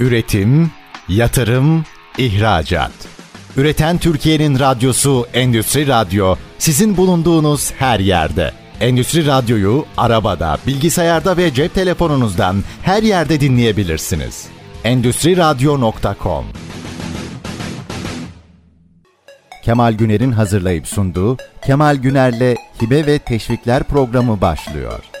[0.00, 0.70] Üretim,
[1.08, 1.84] yatırım,
[2.18, 2.92] ihracat.
[3.56, 8.52] Üreten Türkiye'nin radyosu Endüstri Radyo sizin bulunduğunuz her yerde.
[8.80, 14.46] Endüstri Radyo'yu arabada, bilgisayarda ve cep telefonunuzdan her yerde dinleyebilirsiniz.
[14.84, 16.44] Endüstri Radyo.com
[19.64, 21.36] Kemal Güner'in hazırlayıp sunduğu
[21.66, 25.17] Kemal Güner'le Hibe ve Teşvikler programı başlıyor.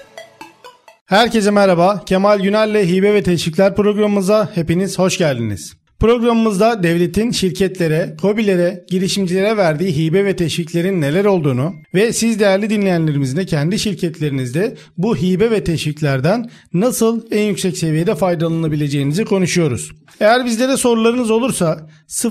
[1.08, 2.02] Herkese merhaba.
[2.06, 5.76] Kemal Güner'le Hibe ve Teşvikler programımıza hepiniz hoş geldiniz.
[6.00, 13.36] Programımızda devletin şirketlere, kobilere, girişimcilere verdiği hibe ve teşviklerin neler olduğunu ve siz değerli dinleyenlerimizin
[13.36, 19.92] de kendi şirketlerinizde bu hibe ve teşviklerden nasıl en yüksek seviyede faydalanabileceğinizi konuşuyoruz.
[20.20, 21.88] Eğer bizlere sorularınız olursa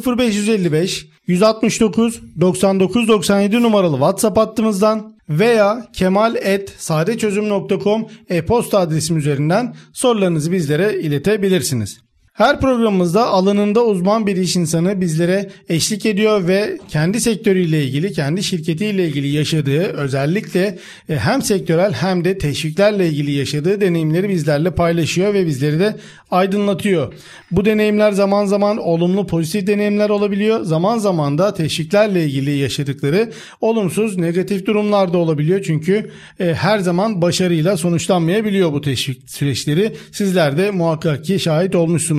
[0.07, 12.06] 0555 169 99 97 numaralı WhatsApp hattımızdan veya kemal.sadeçözüm.com e-posta adresim üzerinden sorularınızı bizlere iletebilirsiniz.
[12.37, 18.43] Her programımızda alanında uzman bir iş insanı bizlere eşlik ediyor ve kendi sektörüyle ilgili, kendi
[18.43, 20.77] şirketiyle ilgili yaşadığı özellikle
[21.09, 25.95] e, hem sektörel hem de teşviklerle ilgili yaşadığı deneyimleri bizlerle paylaşıyor ve bizleri de
[26.31, 27.13] aydınlatıyor.
[27.51, 30.63] Bu deneyimler zaman zaman olumlu pozitif deneyimler olabiliyor.
[30.63, 35.63] Zaman zaman da teşviklerle ilgili yaşadıkları olumsuz negatif durumlar da olabiliyor.
[35.63, 39.93] Çünkü e, her zaman başarıyla sonuçlanmayabiliyor bu teşvik süreçleri.
[40.11, 41.75] Sizler de muhakkak ki şahit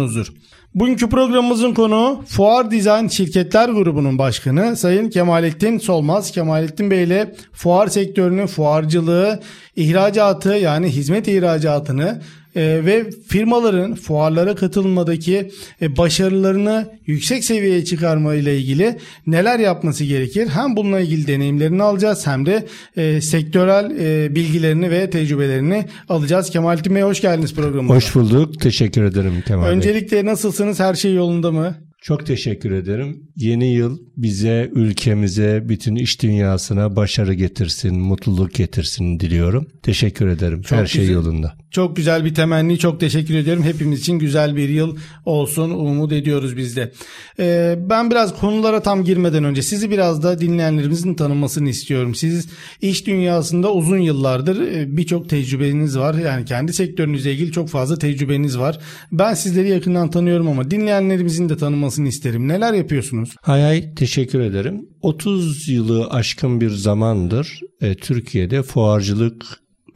[0.09, 0.33] olmuşsunuzdur.
[0.75, 6.31] Bugünkü programımızın konuğu Fuar Design Şirketler Grubu'nun başkanı Sayın Kemalettin Solmaz.
[6.31, 9.41] Kemalettin Bey ile fuar sektörünü, fuarcılığı,
[9.77, 12.21] ihracatı yani hizmet ihracatını
[12.57, 15.51] e, ve firmaların fuarlara katılmadaki
[15.83, 20.49] e, başarılarını yüksek seviyeye çıkarma ile ilgili neler yapması gerekir?
[20.49, 26.51] Hem bununla ilgili deneyimlerini alacağız hem de e, sektörel e, bilgilerini ve tecrübelerini alacağız.
[26.51, 27.97] Kemalettin Bey hoş geldiniz programımıza.
[27.97, 28.61] Hoş bulduk.
[28.61, 29.73] Teşekkür ederim Kemal Bey.
[29.73, 30.81] Öncelikle nasılsınız?
[30.81, 31.88] Her şey yolunda mı?
[32.01, 33.23] Çok teşekkür ederim.
[33.37, 39.67] Yeni yıl bize, ülkemize, bütün iş dünyasına başarı getirsin, mutluluk getirsin diliyorum.
[39.83, 40.63] Teşekkür ederim.
[40.63, 41.15] Çok Her şey güzel.
[41.15, 41.55] yolunda.
[41.71, 42.79] Çok güzel bir temenni.
[42.79, 43.63] Çok teşekkür ediyorum.
[43.63, 45.71] Hepimiz için güzel bir yıl olsun.
[45.71, 46.93] Umut ediyoruz biz de.
[47.39, 52.15] Ee, ben biraz konulara tam girmeden önce sizi biraz da dinleyenlerimizin tanımasını istiyorum.
[52.15, 52.49] Siz
[52.83, 56.15] iş dünyasında uzun yıllardır e, birçok tecrübeniz var.
[56.15, 58.79] Yani kendi sektörünüzle ilgili çok fazla tecrübeniz var.
[59.13, 61.57] Ben sizleri yakından tanıyorum ama dinleyenlerimizin de
[61.89, 62.49] tanımasını isterim.
[62.49, 63.37] Neler yapıyorsunuz?
[63.43, 64.89] Hay hay teşekkür ederim.
[65.03, 69.45] 30 yılı aşkın bir zamandır e, Türkiye'de fuarcılık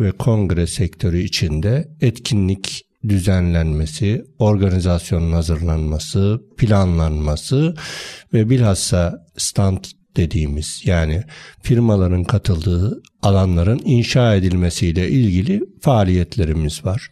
[0.00, 7.74] ve kongre sektörü içinde etkinlik düzenlenmesi, organizasyonun hazırlanması, planlanması
[8.32, 9.84] ve bilhassa stand
[10.16, 11.22] dediğimiz yani
[11.62, 17.10] firmaların katıldığı alanların inşa edilmesiyle ilgili faaliyetlerimiz var.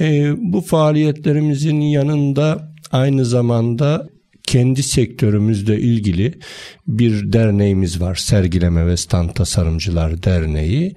[0.00, 4.08] E, bu faaliyetlerimizin yanında aynı zamanda
[4.42, 6.38] kendi sektörümüzle ilgili
[6.88, 8.14] bir derneğimiz var.
[8.14, 10.94] Sergileme ve Stand Tasarımcılar Derneği.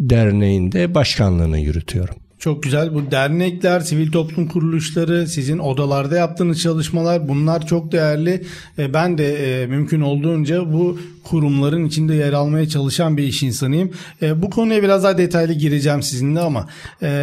[0.00, 2.16] Derneğin de başkanlığını yürütüyorum.
[2.46, 2.94] Çok güzel.
[2.94, 8.42] Bu dernekler, sivil toplum kuruluşları, sizin odalarda yaptığınız çalışmalar bunlar çok değerli.
[8.78, 13.90] E, Ben de e, mümkün olduğunca bu kurumların içinde yer almaya çalışan bir iş insanıyım.
[14.22, 16.68] E, Bu konuya biraz daha detaylı gireceğim sizinle ama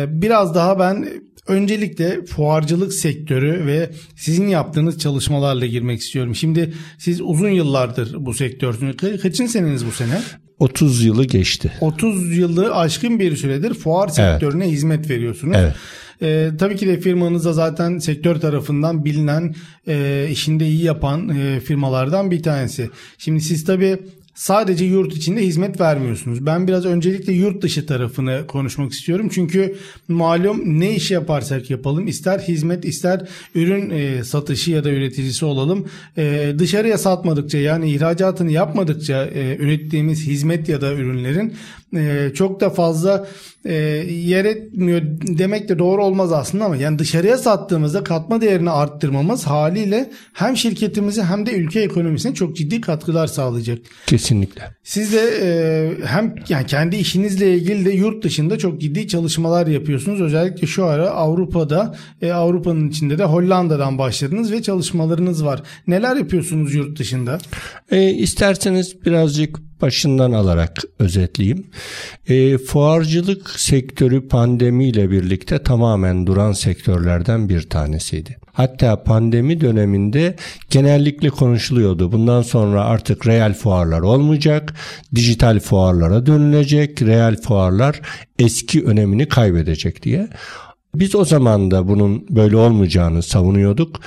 [0.08, 1.10] biraz daha ben
[1.48, 6.36] öncelikle fuarcılık sektörü ve sizin yaptığınız çalışmalarla girmek istiyorum.
[6.36, 8.96] Şimdi siz uzun yıllardır bu sektörsünüz.
[8.96, 10.22] Ka- Kaçın seneniz bu sene?
[10.60, 11.72] 30 yılı geçti.
[11.82, 15.58] 30 yılı aşkın bir süredir fuar sektörüne hizmet veriyorsunuz.
[15.60, 15.76] Evet.
[16.22, 19.56] Ee, tabii ki de firmanız da zaten sektör tarafından bilinen,
[19.88, 22.90] e, işinde iyi yapan e, firmalardan bir tanesi.
[23.18, 24.00] Şimdi siz tabii
[24.34, 26.46] sadece yurt içinde hizmet vermiyorsunuz.
[26.46, 29.30] Ben biraz öncelikle yurt dışı tarafını konuşmak istiyorum.
[29.34, 29.76] Çünkü
[30.08, 35.88] malum ne iş yaparsak yapalım ister hizmet ister ürün e, satışı ya da üreticisi olalım.
[36.18, 41.54] E, dışarıya satmadıkça yani ihracatını yapmadıkça e, ürettiğimiz hizmet ya da ürünlerin
[41.96, 43.28] e, çok da fazla
[43.66, 45.02] e, yer etmiyor
[45.38, 51.24] demek de doğru olmaz aslında ama yani dışarıya sattığımızda katma değerini arttırmamız haliyle hem şirketimize
[51.24, 53.80] hem de ülke ekonomisine çok ciddi katkılar sağlayacak.
[54.08, 54.62] Kesinlikle.
[54.84, 60.22] Siz de e, hem yani kendi işinizle ilgili de yurt dışında çok ciddi çalışmalar yapıyorsunuz.
[60.22, 65.64] Özellikle şu ara Avrupa'da, e, Avrupa'nın içinde de Hollanda'dan başladınız ve çalışmalarınız var.
[65.88, 67.38] Neler yapıyorsunuz yurt dışında?
[67.92, 71.68] E, isterseniz birazcık başından alarak özetleyeyim.
[72.28, 78.38] E, fuarcılık sektörü pandemiyle birlikte tamamen duran sektörlerden bir tanesiydi.
[78.54, 80.36] Hatta pandemi döneminde
[80.70, 82.12] genellikle konuşuluyordu.
[82.12, 84.74] Bundan sonra artık reel fuarlar olmayacak,
[85.16, 88.02] dijital fuarlara dönülecek, reel fuarlar
[88.40, 90.28] eski önemini kaybedecek diye.
[90.96, 94.00] Biz o zaman da bunun böyle olmayacağını savunuyorduk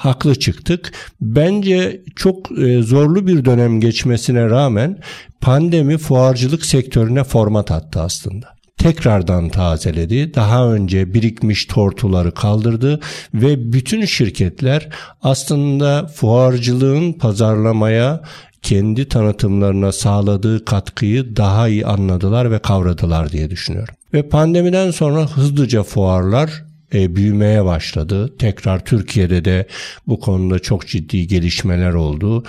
[0.00, 0.92] haklı çıktık.
[1.20, 4.98] Bence çok e, zorlu bir dönem geçmesine rağmen
[5.40, 8.46] pandemi fuarcılık sektörüne format attı aslında
[8.78, 10.34] tekrardan tazeledi.
[10.34, 13.00] Daha önce birikmiş tortuları kaldırdı
[13.34, 14.88] ve bütün şirketler
[15.22, 18.22] aslında fuarcılığın pazarlamaya
[18.62, 23.94] kendi tanıtımlarına sağladığı katkıyı daha iyi anladılar ve kavradılar diye düşünüyorum.
[24.14, 28.36] Ve pandemiden sonra hızlıca fuarlar e, büyümeye başladı.
[28.38, 29.66] Tekrar Türkiye'de de
[30.06, 32.44] bu konuda çok ciddi gelişmeler oldu.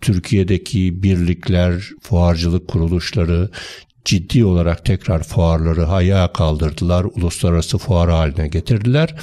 [0.00, 3.50] Türkiye'deki birlikler, fuarcılık kuruluşları
[4.04, 9.14] ciddi olarak tekrar fuarları ayağa kaldırdılar, uluslararası fuar haline getirdiler.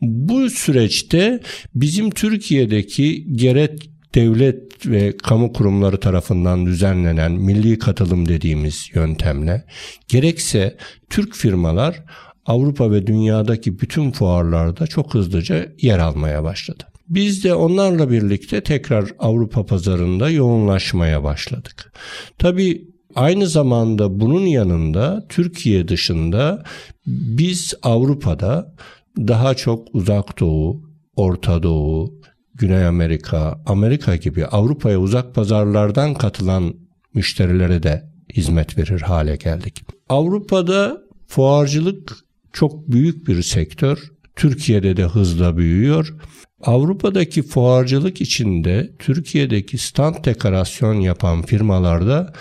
[0.00, 1.40] Bu süreçte
[1.74, 9.64] bizim Türkiye'deki gerek devlet ve kamu kurumları tarafından düzenlenen milli katılım dediğimiz yöntemle
[10.08, 10.76] gerekse
[11.10, 12.02] Türk firmalar
[12.46, 16.84] Avrupa ve dünyadaki bütün fuarlarda çok hızlıca yer almaya başladı.
[17.08, 21.92] Biz de onlarla birlikte tekrar Avrupa pazarında yoğunlaşmaya başladık.
[22.38, 26.64] Tabii aynı zamanda bunun yanında Türkiye dışında
[27.06, 28.74] biz Avrupa'da
[29.18, 30.82] daha çok Uzak Doğu,
[31.16, 32.20] Orta Doğu,
[32.54, 36.74] Güney Amerika, Amerika gibi Avrupa'ya uzak pazarlardan katılan
[37.14, 38.02] müşterilere de
[38.34, 39.84] hizmet verir hale geldik.
[40.08, 42.16] Avrupa'da fuarcılık
[42.52, 43.98] çok büyük bir sektör.
[44.36, 46.14] Türkiye'de de hızla büyüyor.
[46.62, 52.32] Avrupa'daki fuarcılık içinde Türkiye'deki stand dekorasyon yapan firmalarda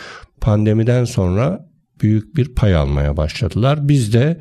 [0.42, 1.70] pandemiden sonra
[2.02, 3.88] büyük bir pay almaya başladılar.
[3.88, 4.40] Biz de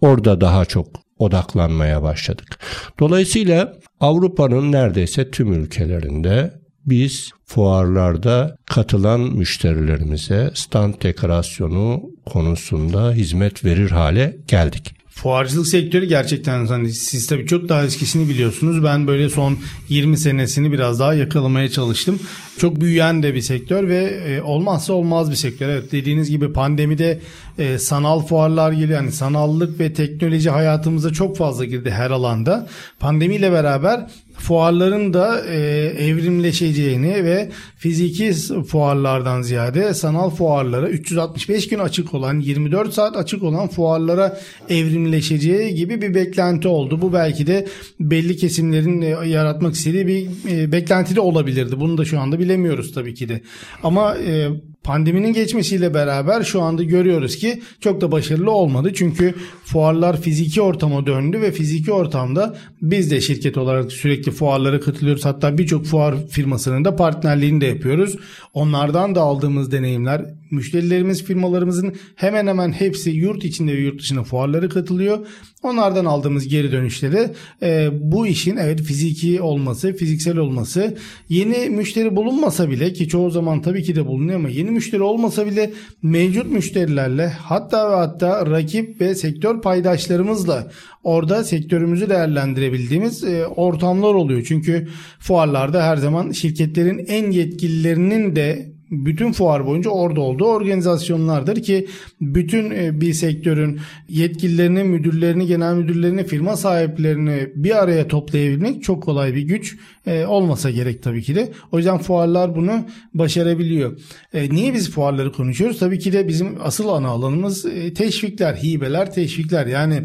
[0.00, 0.86] orada daha çok
[1.18, 2.58] odaklanmaya başladık.
[3.00, 14.36] Dolayısıyla Avrupa'nın neredeyse tüm ülkelerinde biz fuarlarda katılan müşterilerimize stand dekorasyonu konusunda hizmet verir hale
[14.48, 15.01] geldik.
[15.22, 18.84] Fuarcılık sektörü gerçekten hani siz tabii çok daha eskisini biliyorsunuz.
[18.84, 19.58] Ben böyle son
[19.88, 22.20] 20 senesini biraz daha yakalamaya çalıştım.
[22.58, 25.68] Çok büyüyen de bir sektör ve e, olmazsa olmaz bir sektör.
[25.68, 27.20] Evet dediğiniz gibi pandemide
[27.58, 29.00] e, sanal fuarlar geliyor.
[29.00, 32.66] Yani sanallık ve teknoloji hayatımıza çok fazla girdi her alanda.
[33.00, 34.06] Pandemiyle beraber
[34.38, 35.58] fuarların da e,
[35.98, 38.32] evrimleşeceğini ve fiziki
[38.68, 44.38] fuarlardan ziyade sanal fuarlara 365 gün açık olan 24 saat açık olan fuarlara
[44.68, 47.02] evrimleşeceği gibi bir beklenti oldu.
[47.02, 47.66] Bu belki de
[48.00, 51.80] belli kesimlerin e, yaratmak istediği bir e, beklenti de olabilirdi.
[51.80, 53.40] Bunu da şu anda bilemiyoruz tabii ki de.
[53.82, 54.48] Ama e,
[54.84, 58.92] pandeminin geçmesiyle beraber şu anda görüyoruz ki çok da başarılı olmadı.
[58.94, 59.34] Çünkü
[59.64, 65.24] fuarlar fiziki ortama döndü ve fiziki ortamda biz de şirket olarak sürekli fuarlara katılıyoruz.
[65.24, 68.16] Hatta birçok fuar firmasının da partnerliğini de yapıyoruz.
[68.54, 74.68] Onlardan da aldığımız deneyimler müşterilerimiz firmalarımızın hemen hemen hepsi yurt içinde ve yurt dışında fuarlara
[74.68, 75.26] katılıyor.
[75.62, 77.30] Onlardan aldığımız geri dönüşleri
[77.62, 80.96] e, bu işin evet fiziki olması, fiziksel olması,
[81.28, 85.46] yeni müşteri bulunmasa bile ki çoğu zaman tabii ki de bulunuyor ama yeni müşteri olmasa
[85.46, 85.70] bile
[86.02, 90.70] mevcut müşterilerle hatta ve hatta rakip ve sektör paydaşlarımızla
[91.04, 94.44] orada sektörümüzü değerlendirebildiğimiz e, ortamlar oluyor.
[94.48, 94.88] Çünkü
[95.18, 101.88] fuarlarda her zaman şirketlerin en yetkililerinin de bütün fuar boyunca orada olduğu organizasyonlardır ki
[102.20, 109.34] bütün e, bir sektörün yetkililerini, müdürlerini, genel müdürlerini, firma sahiplerini bir araya toplayabilmek çok kolay
[109.34, 111.52] bir güç e, olmasa gerek tabii ki de.
[111.72, 113.98] O yüzden fuarlar bunu başarabiliyor.
[114.34, 115.78] E, niye biz fuarları konuşuyoruz?
[115.78, 119.66] Tabii ki de bizim asıl ana alanımız teşvikler, hibeler, teşvikler.
[119.66, 120.02] Yani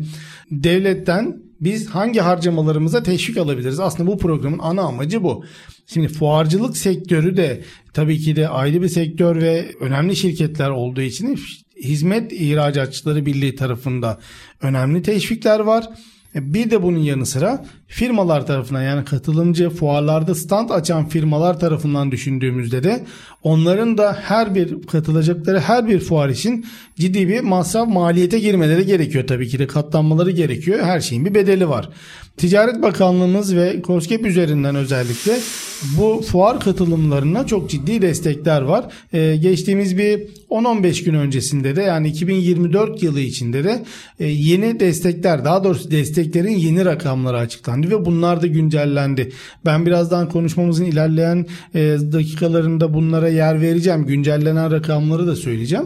[0.52, 3.80] devletten biz hangi harcamalarımıza teşvik alabiliriz?
[3.80, 5.46] Aslında bu programın ana amacı bu.
[5.88, 11.40] Şimdi fuarcılık sektörü de tabii ki de ayrı bir sektör ve önemli şirketler olduğu için
[11.84, 14.20] Hizmet İhracatçıları Birliği tarafında
[14.62, 15.90] önemli teşvikler var.
[16.36, 22.84] Bir de bunun yanı sıra firmalar tarafından yani katılımcı fuarlarda stand açan firmalar tarafından düşündüğümüzde
[22.84, 23.06] de
[23.44, 26.66] onların da her bir katılacakları her bir fuar için
[26.96, 30.80] ciddi bir masraf maliyete girmeleri gerekiyor tabii ki de katlanmaları gerekiyor.
[30.84, 31.90] Her şeyin bir bedeli var.
[32.38, 35.38] Ticaret Bakanlığımız ve COSGAP üzerinden özellikle
[35.98, 38.86] bu fuar katılımlarına çok ciddi destekler var.
[39.14, 43.84] Ee, geçtiğimiz bir 10-15 gün öncesinde de yani 2024 yılı içinde de
[44.20, 49.32] e, yeni destekler daha doğrusu desteklerin yeni rakamları açıklandı ve bunlar da güncellendi.
[49.66, 51.80] Ben birazdan konuşmamızın ilerleyen e,
[52.12, 54.06] dakikalarında bunlara yer vereceğim.
[54.06, 55.86] Güncellenen rakamları da söyleyeceğim.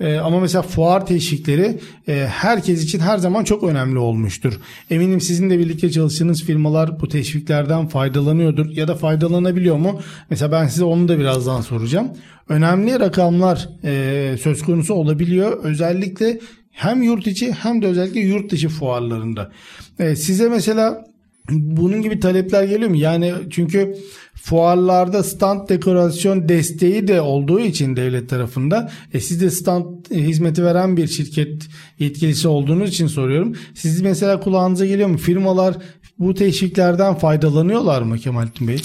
[0.00, 1.78] E, ama mesela fuar teşvikleri
[2.08, 4.60] e, herkes için her zaman çok önemli olmuştur.
[4.90, 10.00] Eminim sizinle birlikte çalıştığınız firmalar bu teşviklerden faydalanıyordur ya da faydalanabiliyor mu?
[10.30, 12.08] Mesela ben size onu da birazdan soracağım.
[12.48, 15.64] Önemli rakamlar e, söz konusu olabiliyor.
[15.64, 16.40] Özellikle
[16.78, 19.50] Hem yurt içi hem de özellikle yurt dışı fuarlarında.
[19.98, 21.04] E, size mesela
[21.50, 22.96] bunun gibi talepler geliyor mu?
[22.96, 23.94] Yani çünkü
[24.34, 30.96] fuarlarda stand dekorasyon desteği de olduğu için devlet tarafında e siz de stand hizmeti veren
[30.96, 31.62] bir şirket
[31.98, 33.56] yetkilisi olduğunuz için soruyorum.
[33.74, 35.18] Siz mesela kulağınıza geliyor mu?
[35.18, 35.74] Firmalar
[36.18, 38.78] bu teşviklerden faydalanıyorlar mı Kemalettin Bey?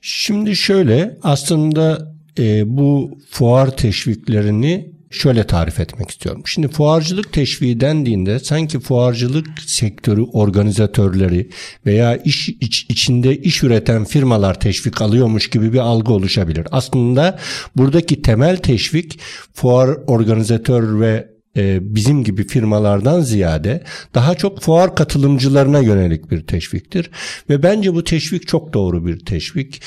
[0.00, 6.42] Şimdi şöyle aslında e, bu fuar teşviklerini şöyle tarif etmek istiyorum.
[6.46, 11.50] Şimdi fuarcılık teşviği dendiğinde sanki fuarcılık sektörü organizatörleri
[11.86, 16.66] veya iş iç, içinde iş üreten firmalar teşvik alıyormuş gibi bir algı oluşabilir.
[16.70, 17.38] Aslında
[17.76, 19.20] buradaki temel teşvik
[19.54, 27.10] fuar organizatör ve e, bizim gibi firmalardan ziyade daha çok fuar katılımcılarına yönelik bir teşviktir.
[27.50, 29.82] Ve bence bu teşvik çok doğru bir teşvik.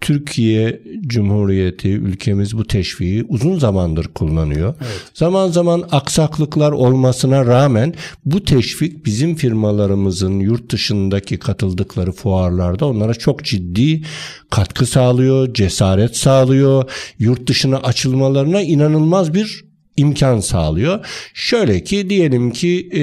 [0.00, 4.74] Türkiye Cumhuriyeti ülkemiz bu teşviği uzun zamandır kullanıyor.
[4.80, 5.02] Evet.
[5.14, 13.44] Zaman zaman aksaklıklar olmasına rağmen bu teşvik bizim firmalarımızın yurt dışındaki katıldıkları fuarlarda onlara çok
[13.44, 14.02] ciddi
[14.50, 16.90] katkı sağlıyor, cesaret sağlıyor.
[17.18, 21.06] Yurt dışına açılmalarına inanılmaz bir imkan sağlıyor.
[21.34, 23.00] Şöyle ki diyelim ki e,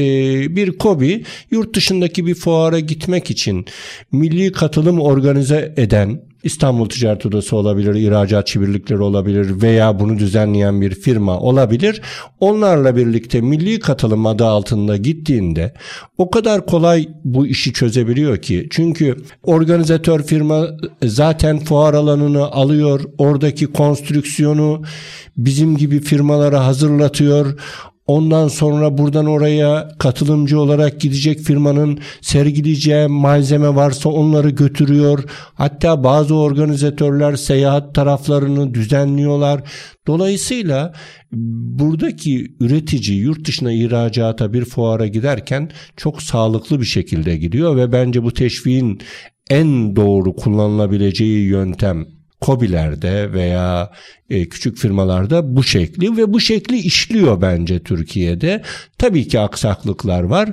[0.56, 3.66] bir kobi yurt dışındaki bir fuara gitmek için
[4.12, 10.96] milli katılım organize eden İstanbul Ticaret Odası olabilir, ihracatçı birlikleri olabilir veya bunu düzenleyen bir
[10.96, 12.02] firma olabilir.
[12.40, 15.74] Onlarla birlikte milli katılım adı altında gittiğinde
[16.18, 18.68] o kadar kolay bu işi çözebiliyor ki.
[18.70, 20.68] Çünkü organizatör firma
[21.04, 24.82] zaten fuar alanını alıyor, oradaki konstrüksiyonu
[25.38, 27.60] bizim gibi firmalara hazırlatıyor.
[28.08, 35.24] Ondan sonra buradan oraya katılımcı olarak gidecek firmanın sergileyeceği malzeme varsa onları götürüyor.
[35.54, 39.62] Hatta bazı organizatörler seyahat taraflarını düzenliyorlar.
[40.08, 40.94] Dolayısıyla
[41.32, 48.24] buradaki üretici yurt dışına ihracata bir fuara giderken çok sağlıklı bir şekilde gidiyor ve bence
[48.24, 49.00] bu teşviğin
[49.50, 52.15] en doğru kullanılabileceği yöntem
[52.46, 53.92] kobilerde veya
[54.30, 58.62] e, küçük firmalarda bu şekli ve bu şekli işliyor bence Türkiye'de.
[58.98, 60.50] Tabii ki aksaklıklar var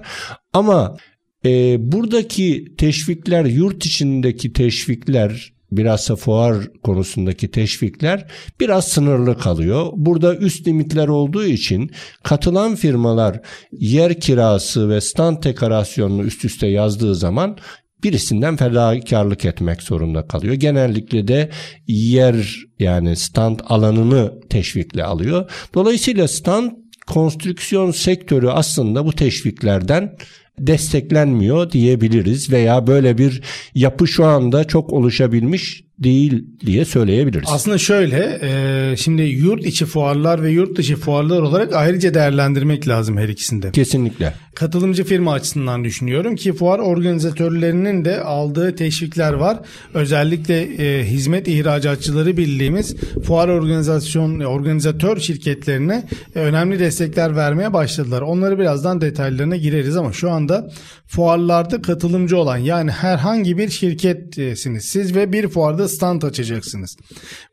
[0.53, 0.97] ama
[1.45, 8.31] e, buradaki teşvikler yurt içindeki teşvikler biraz da fuar konusundaki teşvikler
[8.61, 9.87] biraz sınırlı kalıyor.
[9.97, 11.91] Burada üst limitler olduğu için
[12.23, 13.41] katılan firmalar
[13.73, 17.57] yer kirası ve stand dekorasyonunu üst üste yazdığı zaman
[18.05, 20.55] birisinden fedakarlık etmek zorunda kalıyor.
[20.55, 21.51] Genellikle de
[21.87, 25.51] yer yani stand alanını teşvikle alıyor.
[25.75, 26.71] Dolayısıyla stand
[27.07, 30.17] konstrüksiyon sektörü aslında bu teşviklerden
[30.59, 33.43] desteklenmiyor diyebiliriz veya böyle bir
[33.75, 37.49] yapı şu anda çok oluşabilmiş değil diye söyleyebiliriz.
[37.53, 43.17] Aslında şöyle e, şimdi yurt içi fuarlar ve yurt dışı fuarlar olarak ayrıca değerlendirmek lazım
[43.17, 43.71] her ikisinde.
[43.71, 44.35] Kesinlikle.
[44.55, 49.59] Katılımcı firma açısından düşünüyorum ki fuar organizatörlerinin de aldığı teşvikler var.
[49.95, 58.23] Özellikle e, hizmet ihracatçıları bildiğimiz fuar organizasyon organizatör şirketlerine e, önemli destekler vermeye başladılar.
[58.23, 60.69] Onları birazdan detaylarına gireriz ama şu anda
[61.07, 66.97] fuarlarda katılımcı olan yani herhangi bir şirketsiniz siz ve bir fuarda stand açacaksınız.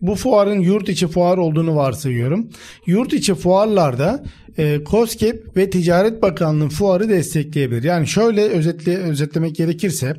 [0.02, 2.50] Bu fuarın yurt içi fuar olduğunu varsayıyorum.
[2.86, 4.24] Yurt içi fuarlarda
[4.58, 7.84] e, COSGAP ve Ticaret Bakanlığı fuarı destekleyebilir.
[7.84, 10.16] Yani şöyle özetle özetlemek gerekirse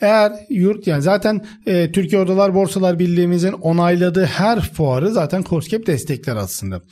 [0.00, 6.36] eğer yurt yani zaten e, Türkiye Odalar Borsalar Birliğimizin onayladığı her fuarı zaten COSGAP destekler
[6.36, 6.82] aslında.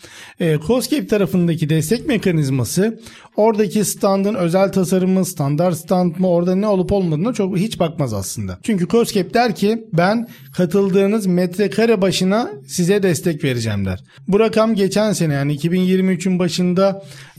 [0.41, 3.01] E, COSGAP tarafındaki destek mekanizması
[3.37, 8.59] oradaki standın özel tasarımı, standart stand mı orada ne olup olmadığına çok hiç bakmaz aslında.
[8.63, 14.05] Çünkü COSGAP der ki ben katıldığınız metrekare başına size destek vereceğim der.
[14.29, 16.86] Bu rakam geçen sene yani 2023'ün başında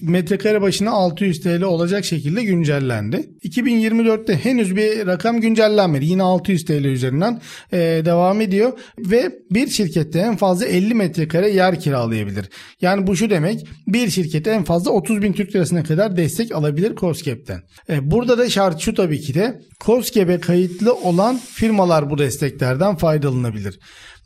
[0.02, 3.30] metrekare başına 600 TL olacak şekilde güncellendi.
[3.44, 6.06] 2024'te henüz bir rakam güncellenmedi.
[6.06, 7.42] Yine 600 TL üzerinden
[7.74, 12.50] e, devam ediyor ve bir şirkette en fazla 50 metrekare yer kiralayabilir.
[12.82, 16.96] Yani bu şu demek bir şirkete en fazla 30 bin Türk lirasına kadar destek alabilir
[16.96, 17.62] COSGAP'ten.
[17.90, 23.80] E, burada da şart şu tabii ki de COSGAP'e kayıtlı olan firmalar bu desteklerden faydalanabilir.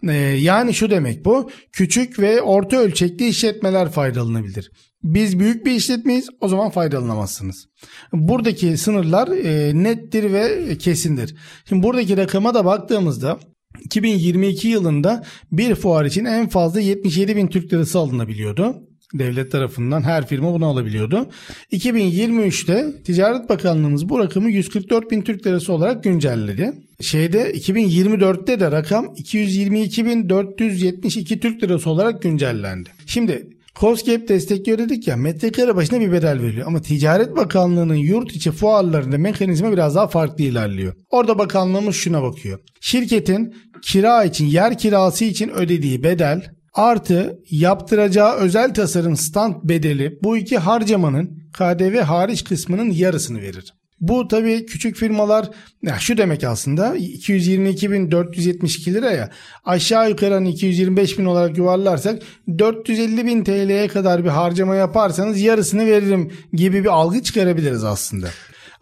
[0.09, 4.71] E, yani şu demek bu küçük ve orta ölçekli işletmeler faydalanabilir.
[5.03, 7.67] Biz büyük bir işletmeyiz o zaman faydalanamazsınız.
[8.13, 11.35] Buradaki sınırlar e, nettir ve kesindir.
[11.69, 13.39] Şimdi buradaki rakama da baktığımızda
[13.79, 18.75] 2022 yılında bir fuar için en fazla 77 bin Türk lirası alınabiliyordu.
[19.13, 21.29] Devlet tarafından her firma bunu alabiliyordu.
[21.71, 26.73] 2023'te Ticaret Bakanlığımız bu rakamı 144 bin Türk lirası olarak güncelledi.
[27.01, 32.89] Şeyde 2024'te de rakam 222.472 Türk lirası olarak güncellendi.
[33.05, 36.67] Şimdi COSGAP destekliyor dedik ya metrekare başına bir bedel veriyor.
[36.67, 40.93] Ama Ticaret Bakanlığı'nın yurt içi fuarlarında mekanizma biraz daha farklı ilerliyor.
[41.09, 42.59] Orada bakanlığımız şuna bakıyor.
[42.81, 50.37] Şirketin kira için yer kirası için ödediği bedel artı yaptıracağı özel tasarım stand bedeli bu
[50.37, 53.73] iki harcamanın KDV hariç kısmının yarısını verir.
[54.01, 55.49] Bu tabii küçük firmalar
[55.83, 59.29] ya şu demek aslında 222.472 liraya
[59.65, 62.21] aşağı yukarı hani 225 bin olarak yuvarlarsak
[62.59, 68.27] 450 bin TL'ye kadar bir harcama yaparsanız yarısını veririm gibi bir algı çıkarabiliriz aslında.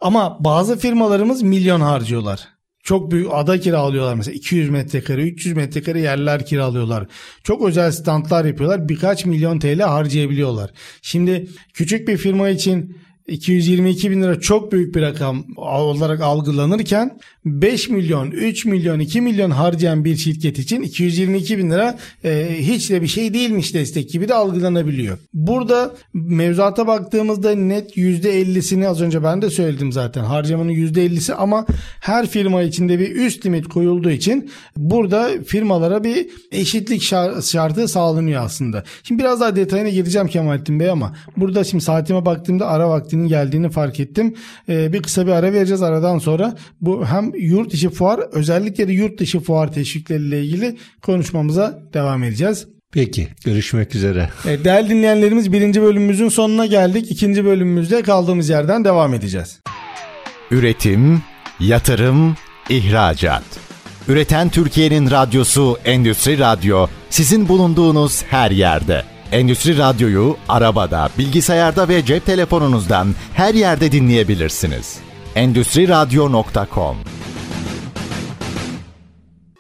[0.01, 2.47] Ama bazı firmalarımız milyon harcıyorlar.
[2.83, 7.07] Çok büyük ada kiralıyorlar mesela 200 metrekare 300 metrekare yerler kiralıyorlar.
[7.43, 10.71] Çok özel standlar yapıyorlar birkaç milyon TL harcayabiliyorlar.
[11.01, 12.97] Şimdi küçük bir firma için
[13.29, 19.51] 222 bin lira çok büyük bir rakam olarak algılanırken 5 milyon, 3 milyon, 2 milyon
[19.51, 24.27] harcayan bir şirket için 222 bin lira e, hiç de bir şey değilmiş destek gibi
[24.27, 25.17] de algılanabiliyor.
[25.33, 31.65] Burada mevzuata baktığımızda net %50'sini az önce ben de söyledim zaten harcamanın %50'si ama
[32.01, 37.01] her firma içinde bir üst limit koyulduğu için burada firmalara bir eşitlik
[37.43, 38.83] şartı sağlanıyor aslında.
[39.03, 43.69] Şimdi biraz daha detayına gireceğim Kemalettin Bey ama burada şimdi saatime baktığımda ara vaktinin geldiğini
[43.69, 44.35] fark ettim.
[44.69, 48.93] Ee, bir kısa bir ara vereceğiz aradan sonra bu hem yurt içi fuar özellikle de
[48.93, 52.67] yurt dışı fuar teşvikleriyle ilgili konuşmamıza devam edeceğiz.
[52.91, 54.29] Peki görüşmek üzere.
[54.45, 57.11] Evet, değerli dinleyenlerimiz birinci bölümümüzün sonuna geldik.
[57.11, 59.59] İkinci bölümümüzde kaldığımız yerden devam edeceğiz.
[60.51, 61.21] Üretim,
[61.59, 62.35] yatırım,
[62.69, 63.43] ihracat.
[64.07, 69.03] Üreten Türkiye'nin radyosu Endüstri Radyo sizin bulunduğunuz her yerde.
[69.31, 74.99] Endüstri Radyo'yu arabada, bilgisayarda ve cep telefonunuzdan her yerde dinleyebilirsiniz.
[75.35, 76.97] Endüstri Radyo.com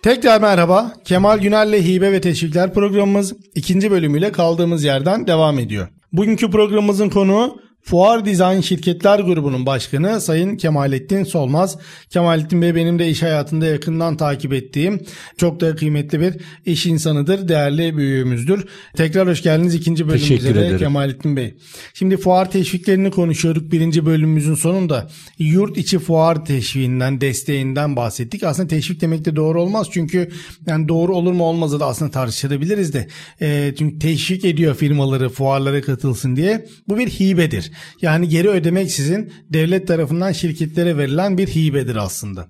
[0.03, 0.93] Tekrar merhaba.
[1.05, 5.87] Kemal Günel'le Hibe ve Teşvikler programımız ikinci bölümüyle kaldığımız yerden devam ediyor.
[6.13, 11.77] Bugünkü programımızın konuğu Fuar Dizayn Şirketler Grubu'nun başkanı Sayın Kemalettin Solmaz.
[12.09, 15.01] Kemalettin Bey benim de iş hayatında yakından takip ettiğim
[15.37, 18.65] çok da kıymetli bir iş insanıdır, değerli büyüğümüzdür.
[18.97, 21.55] Tekrar hoş geldiniz ikinci bölümümüze de Kemalettin Bey.
[21.93, 25.09] Şimdi fuar teşviklerini konuşuyorduk birinci bölümümüzün sonunda.
[25.39, 28.43] Yurt içi fuar teşviğinden, desteğinden bahsettik.
[28.43, 30.29] Aslında teşvik demek de doğru olmaz çünkü
[30.67, 33.07] yani doğru olur mu olmazı da aslında tartışılabiliriz de.
[33.41, 36.65] E, çünkü teşvik ediyor firmaları fuarlara katılsın diye.
[36.87, 37.71] Bu bir hibedir.
[38.01, 42.47] Yani geri ödemeksizin devlet tarafından şirketlere verilen bir hibedir aslında.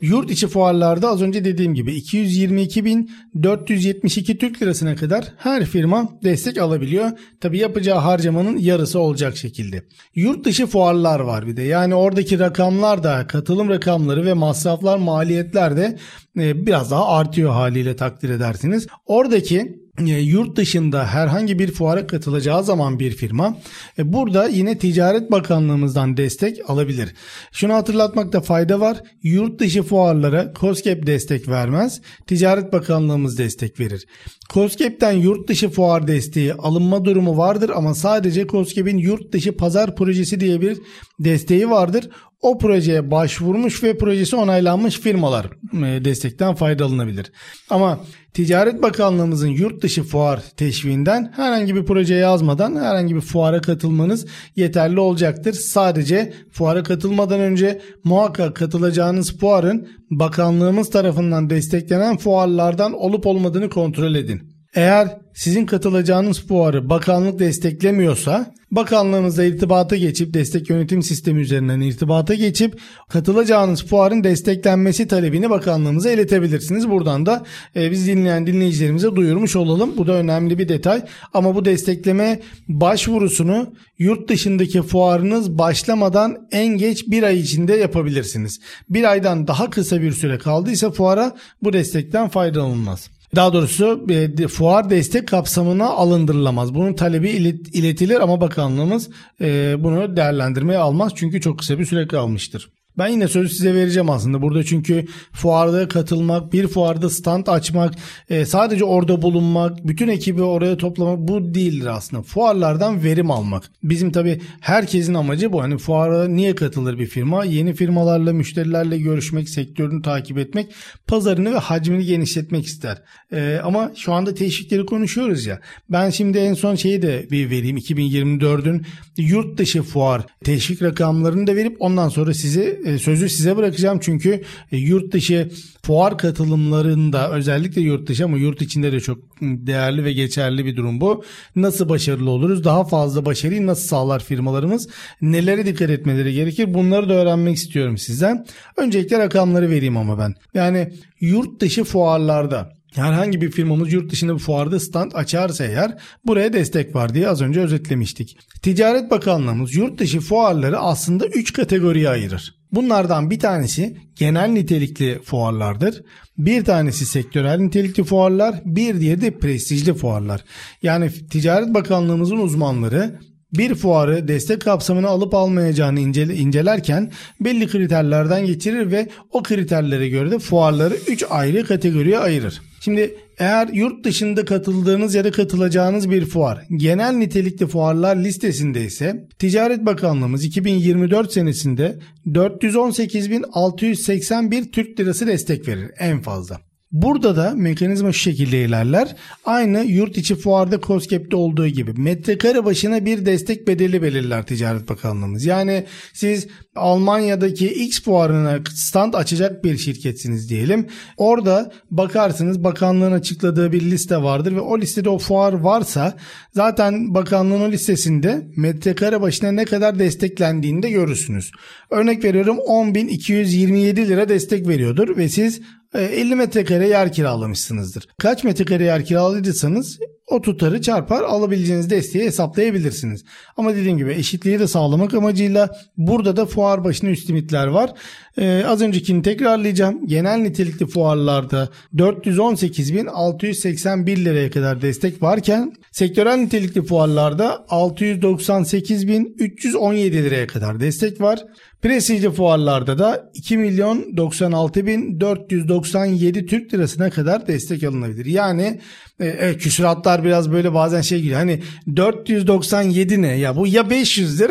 [0.00, 7.10] Yurt içi fuarlarda az önce dediğim gibi 222.472 Türk lirasına kadar her firma destek alabiliyor.
[7.40, 9.84] Tabi yapacağı harcamanın yarısı olacak şekilde.
[10.14, 11.62] Yurt dışı fuarlar var bir de.
[11.62, 15.98] Yani oradaki rakamlar da katılım rakamları ve masraflar maliyetler de
[16.36, 18.86] biraz daha artıyor haliyle takdir edersiniz.
[19.06, 23.56] Oradaki e, yurt dışında herhangi bir fuara katılacağı zaman bir firma
[23.98, 27.14] e, burada yine Ticaret Bakanlığımızdan destek alabilir.
[27.52, 29.02] Şunu hatırlatmakta fayda var.
[29.22, 32.00] Yurt dışı fuarlara COSGAP destek vermez.
[32.26, 34.06] Ticaret Bakanlığımız destek verir.
[34.50, 40.40] COSGAP'ten yurt dışı fuar desteği alınma durumu vardır ama sadece COSGAP'in yurt dışı pazar projesi
[40.40, 40.78] diye bir
[41.20, 42.08] desteği vardır
[42.42, 47.32] o projeye başvurmuş ve projesi onaylanmış firmalar e, destekten faydalanabilir.
[47.70, 48.00] Ama
[48.34, 55.00] Ticaret Bakanlığımızın yurt dışı fuar teşviğinden herhangi bir proje yazmadan herhangi bir fuara katılmanız yeterli
[55.00, 55.52] olacaktır.
[55.52, 64.57] Sadece fuara katılmadan önce muhakkak katılacağınız fuarın bakanlığımız tarafından desteklenen fuarlardan olup olmadığını kontrol edin.
[64.74, 72.80] Eğer sizin katılacağınız fuarı bakanlık desteklemiyorsa bakanlığınızla irtibata geçip destek yönetim sistemi üzerinden irtibata geçip
[73.08, 76.90] katılacağınız fuarın desteklenmesi talebini bakanlığımıza iletebilirsiniz.
[76.90, 77.44] Buradan da
[77.76, 79.96] e, biz dinleyen dinleyicilerimize duyurmuş olalım.
[79.96, 81.02] Bu da önemli bir detay.
[81.34, 88.60] Ama bu destekleme başvurusunu yurt dışındaki fuarınız başlamadan en geç bir ay içinde yapabilirsiniz.
[88.88, 93.17] Bir aydan daha kısa bir süre kaldıysa fuara bu destekten faydalanılmaz.
[93.34, 96.74] Daha doğrusu e, fuar destek kapsamına alındırılamaz.
[96.74, 99.10] Bunun talebi ilet, iletilir ama bakanlığımız
[99.40, 102.70] e, bunu değerlendirmeye almaz çünkü çok kısa bir süre kalmıştır.
[102.98, 107.94] Ben yine sözü size vereceğim aslında burada çünkü fuarda katılmak, bir fuarda stand açmak,
[108.30, 112.22] e, sadece orada bulunmak, bütün ekibi oraya toplamak bu değildir aslında.
[112.22, 113.70] Fuarlardan verim almak.
[113.82, 115.62] Bizim tabi herkesin amacı bu.
[115.62, 117.44] Hani fuara niye katılır bir firma?
[117.44, 120.66] Yeni firmalarla, müşterilerle görüşmek, sektörünü takip etmek,
[121.06, 123.02] pazarını ve hacmini genişletmek ister.
[123.32, 125.60] E, ama şu anda teşvikleri konuşuyoruz ya.
[125.90, 127.76] Ben şimdi en son şeyi de bir vereyim.
[127.76, 133.98] 2024'ün yurt dışı fuar teşvik rakamlarını da verip ondan sonra sizi e, sözü size bırakacağım
[134.02, 135.50] çünkü e, yurt dışı
[135.82, 141.00] fuar katılımlarında özellikle yurt dışı ama yurt içinde de çok değerli ve geçerli bir durum
[141.00, 141.24] bu.
[141.56, 142.64] Nasıl başarılı oluruz?
[142.64, 144.88] Daha fazla başarıyı nasıl sağlar firmalarımız?
[145.20, 146.74] Nelere dikkat etmeleri gerekir?
[146.74, 148.46] Bunları da öğrenmek istiyorum sizden.
[148.76, 150.34] Öncelikle rakamları vereyim ama ben.
[150.54, 156.52] Yani yurt dışı fuarlarda herhangi bir firmamız yurt dışında bir fuarda stand açarsa eğer buraya
[156.52, 158.38] destek var diye az önce özetlemiştik.
[158.62, 162.58] Ticaret Bakanlığımız yurt dışı fuarları aslında 3 kategoriye ayırır.
[162.72, 166.02] Bunlardan bir tanesi genel nitelikli fuarlardır.
[166.38, 170.44] Bir tanesi sektörel nitelikli fuarlar, bir diğeri de prestijli fuarlar.
[170.82, 173.20] Yani Ticaret Bakanlığımızın uzmanları
[173.52, 180.30] bir fuarı destek kapsamına alıp almayacağını incele, incelerken belli kriterlerden geçirir ve o kriterlere göre
[180.30, 182.60] de fuarları 3 ayrı kategoriye ayırır.
[182.80, 189.26] Şimdi eğer yurt dışında katıldığınız ya da katılacağınız bir fuar genel nitelikli fuarlar listesinde ise
[189.38, 196.67] Ticaret Bakanlığımız 2024 senesinde 418.681 Türk Lirası destek verir en fazla.
[196.92, 199.16] Burada da mekanizma şu şekilde ilerler.
[199.44, 205.44] Aynı yurt içi fuarda COSGAP'te olduğu gibi metrekare başına bir destek bedeli belirler Ticaret Bakanlığımız.
[205.44, 206.46] Yani siz
[206.76, 210.86] Almanya'daki X fuarına stand açacak bir şirketsiniz diyelim.
[211.16, 216.16] Orada bakarsınız bakanlığın açıkladığı bir liste vardır ve o listede o fuar varsa
[216.54, 221.50] zaten bakanlığın o listesinde metrekare başına ne kadar desteklendiğini de görürsünüz.
[221.90, 225.60] Örnek veriyorum 10.227 lira destek veriyordur ve siz
[225.94, 228.08] 50 e, metrekare yer kiralamışsınızdır.
[228.18, 229.98] Kaç metrekare yer kiraladıysanız
[230.30, 233.24] o tutarı çarpar alabileceğiniz desteği hesaplayabilirsiniz.
[233.56, 237.92] Ama dediğim gibi eşitliği de sağlamak amacıyla burada da fuar başına üst limitler var.
[238.38, 240.06] Ee, az öncekini tekrarlayacağım.
[240.06, 251.20] Genel nitelikli fuarlarda 418.681 liraya kadar destek varken sektörel nitelikli fuarlarda 698.317 liraya kadar destek
[251.20, 251.44] var.
[251.82, 258.26] Prestijli fuarlarda da 2 milyon 96 bin 497 Türk lirasına kadar destek alınabilir.
[258.26, 258.80] Yani
[259.20, 261.38] e, küsuratlar biraz böyle bazen şey geliyor.
[261.38, 261.60] Hani
[261.96, 264.50] 497 ne ya bu ya 500'dür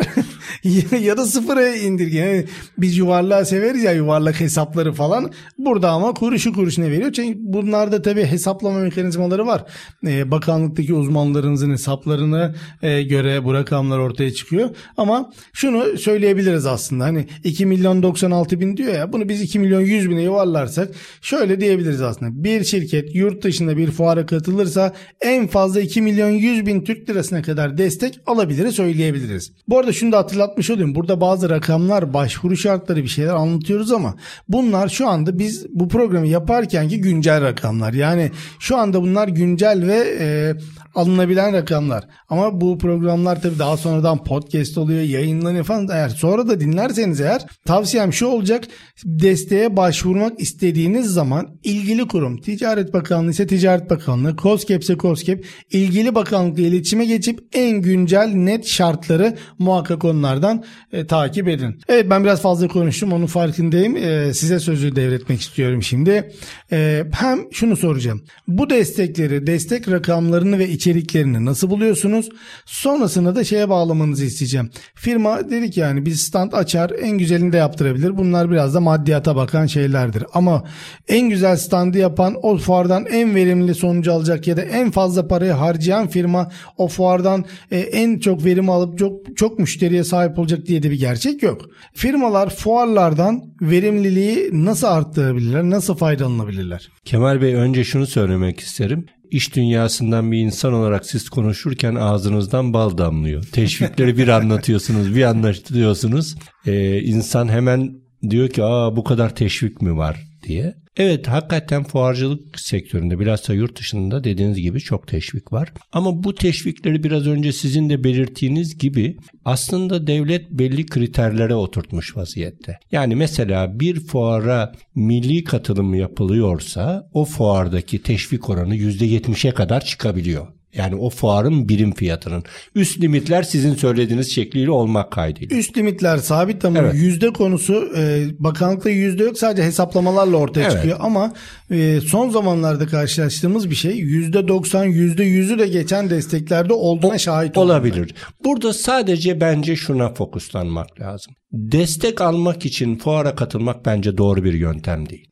[1.00, 2.26] ya, da sıfıra indirgen.
[2.26, 2.44] Yani
[2.78, 5.32] biz yuvarlağı severiz ya yuvarlak hesapları falan.
[5.58, 7.12] Burada ama kuruşu kuruşuna veriyor.
[7.12, 9.64] Çünkü bunlarda tabii hesaplama mekanizmaları var.
[10.06, 14.70] E, bakanlıktaki uzmanlarımızın hesaplarına e, göre bu rakamlar ortaya çıkıyor.
[14.96, 17.04] Ama şunu söyleyebiliriz aslında.
[17.04, 20.88] Hani 2 milyon 96 bin diyor ya bunu biz 2 milyon 100 bine yuvarlarsak
[21.22, 22.44] şöyle diyebiliriz aslında.
[22.44, 27.10] Bir şirket yurt dışında bir fuara katılır yapılırsa en fazla 2 milyon 100 bin Türk
[27.10, 29.52] lirasına kadar destek alabiliriz söyleyebiliriz.
[29.68, 30.94] Bu arada şunu da hatırlatmış olayım.
[30.94, 34.14] Burada bazı rakamlar, başvuru şartları bir şeyler anlatıyoruz ama
[34.48, 37.92] bunlar şu anda biz bu programı yaparkenki güncel rakamlar.
[37.92, 40.54] Yani şu anda bunlar güncel ve e,
[40.94, 42.04] alınabilen rakamlar.
[42.28, 45.88] Ama bu programlar tabii daha sonradan podcast oluyor, yayınlanıyor falan.
[45.88, 48.64] Eğer sonra da dinlerseniz eğer tavsiyem şu olacak.
[49.04, 56.14] Desteğe başvurmak istediğiniz zaman ilgili kurum, Ticaret Bakanlığı ise Ticaret Bakanlığı, COSGAP ise COSGAP ilgili
[56.14, 61.80] bakanlıkla iletişime geçip en güncel net şartları muhakkak onlardan e, takip edin.
[61.88, 63.96] Evet ben biraz fazla konuştum onun farkındayım.
[63.96, 66.32] E, size sözü devretmek istiyorum şimdi.
[66.72, 68.22] E, hem şunu soracağım.
[68.48, 72.28] Bu destekleri, destek rakamlarını ve içeriklerini nasıl buluyorsunuz?
[72.66, 74.70] Sonrasında da şeye bağlamanızı isteyeceğim.
[74.94, 78.16] Firma dedik yani biz stand açar en güzelini de yaptırabilir.
[78.16, 80.24] Bunlar biraz da maddiyata bakan şeylerdir.
[80.34, 80.64] Ama
[81.08, 86.08] en güzel standı yapan o fuardan en verimli sonucu alacak da en fazla parayı harcayan
[86.08, 90.90] firma o fuardan e, en çok verim alıp çok çok müşteriye sahip olacak diye de
[90.90, 91.66] bir gerçek yok.
[91.94, 96.88] Firmalar fuarlardan verimliliği nasıl arttırabilirler, nasıl faydalanabilirler?
[97.04, 102.98] Kemal Bey önce şunu söylemek isterim iş dünyasından bir insan olarak siz konuşurken ağzınızdan bal
[102.98, 103.44] damlıyor.
[103.52, 106.36] Teşvikleri bir anlatıyorsunuz, bir anlatıyorsunuz.
[106.66, 107.92] Ee, insan hemen
[108.30, 110.74] diyor ki aa bu kadar teşvik mi var diye.
[110.96, 115.72] Evet hakikaten fuarcılık sektöründe bilhassa yurt dışında dediğiniz gibi çok teşvik var.
[115.92, 122.78] Ama bu teşvikleri biraz önce sizin de belirttiğiniz gibi aslında devlet belli kriterlere oturtmuş vaziyette.
[122.92, 130.57] Yani mesela bir fuara milli katılım yapılıyorsa o fuardaki teşvik oranı %70'e kadar çıkabiliyor.
[130.78, 132.44] Yani o fuarın birim fiyatının.
[132.74, 135.56] Üst limitler sizin söylediğiniz şekliyle olmak kaydıyla.
[135.56, 136.94] Üst limitler sabit ama evet.
[136.94, 140.72] yüzde konusu e, bakanlıkta yüzde yok sadece hesaplamalarla ortaya evet.
[140.72, 140.96] çıkıyor.
[141.00, 141.32] Ama
[141.70, 147.18] e, son zamanlarda karşılaştığımız bir şey yüzde doksan yüzde yüzü de geçen desteklerde olduğuna o,
[147.18, 147.98] şahit olabilir.
[147.98, 148.14] Olabilir.
[148.44, 151.34] Burada sadece bence şuna fokuslanmak lazım.
[151.52, 155.28] Destek almak için fuara katılmak bence doğru bir yöntem değil.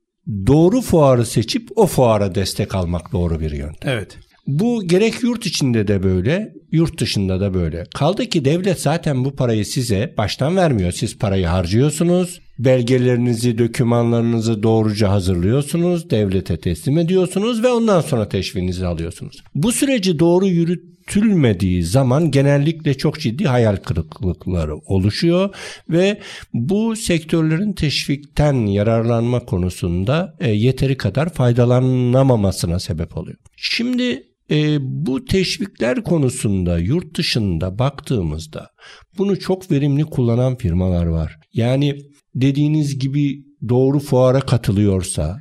[0.47, 3.93] Doğru fuarı seçip o fuara destek almak doğru bir yöntem.
[3.93, 4.19] Evet.
[4.47, 7.85] Bu gerek yurt içinde de böyle, Yurt dışında da böyle.
[7.95, 10.93] Kaldı ki devlet zaten bu parayı size baştan vermiyor.
[10.93, 12.41] Siz parayı harcıyorsunuz.
[12.59, 16.11] Belgelerinizi, dokümanlarınızı doğruca hazırlıyorsunuz.
[16.11, 19.43] Devlete teslim ediyorsunuz ve ondan sonra teşvinizi alıyorsunuz.
[19.55, 25.55] Bu süreci doğru yürütülmediği zaman genellikle çok ciddi hayal kırıklıkları oluşuyor
[25.91, 26.21] ve
[26.55, 33.39] bu sektörlerin teşvikten yararlanma konusunda e, yeteri kadar faydalanamamasına sebep oluyor.
[33.57, 38.71] Şimdi e, bu teşvikler konusunda yurt dışında baktığımızda
[39.19, 41.39] bunu çok verimli kullanan firmalar var.
[41.53, 41.99] Yani
[42.35, 45.37] dediğiniz gibi doğru fuara katılıyorsa,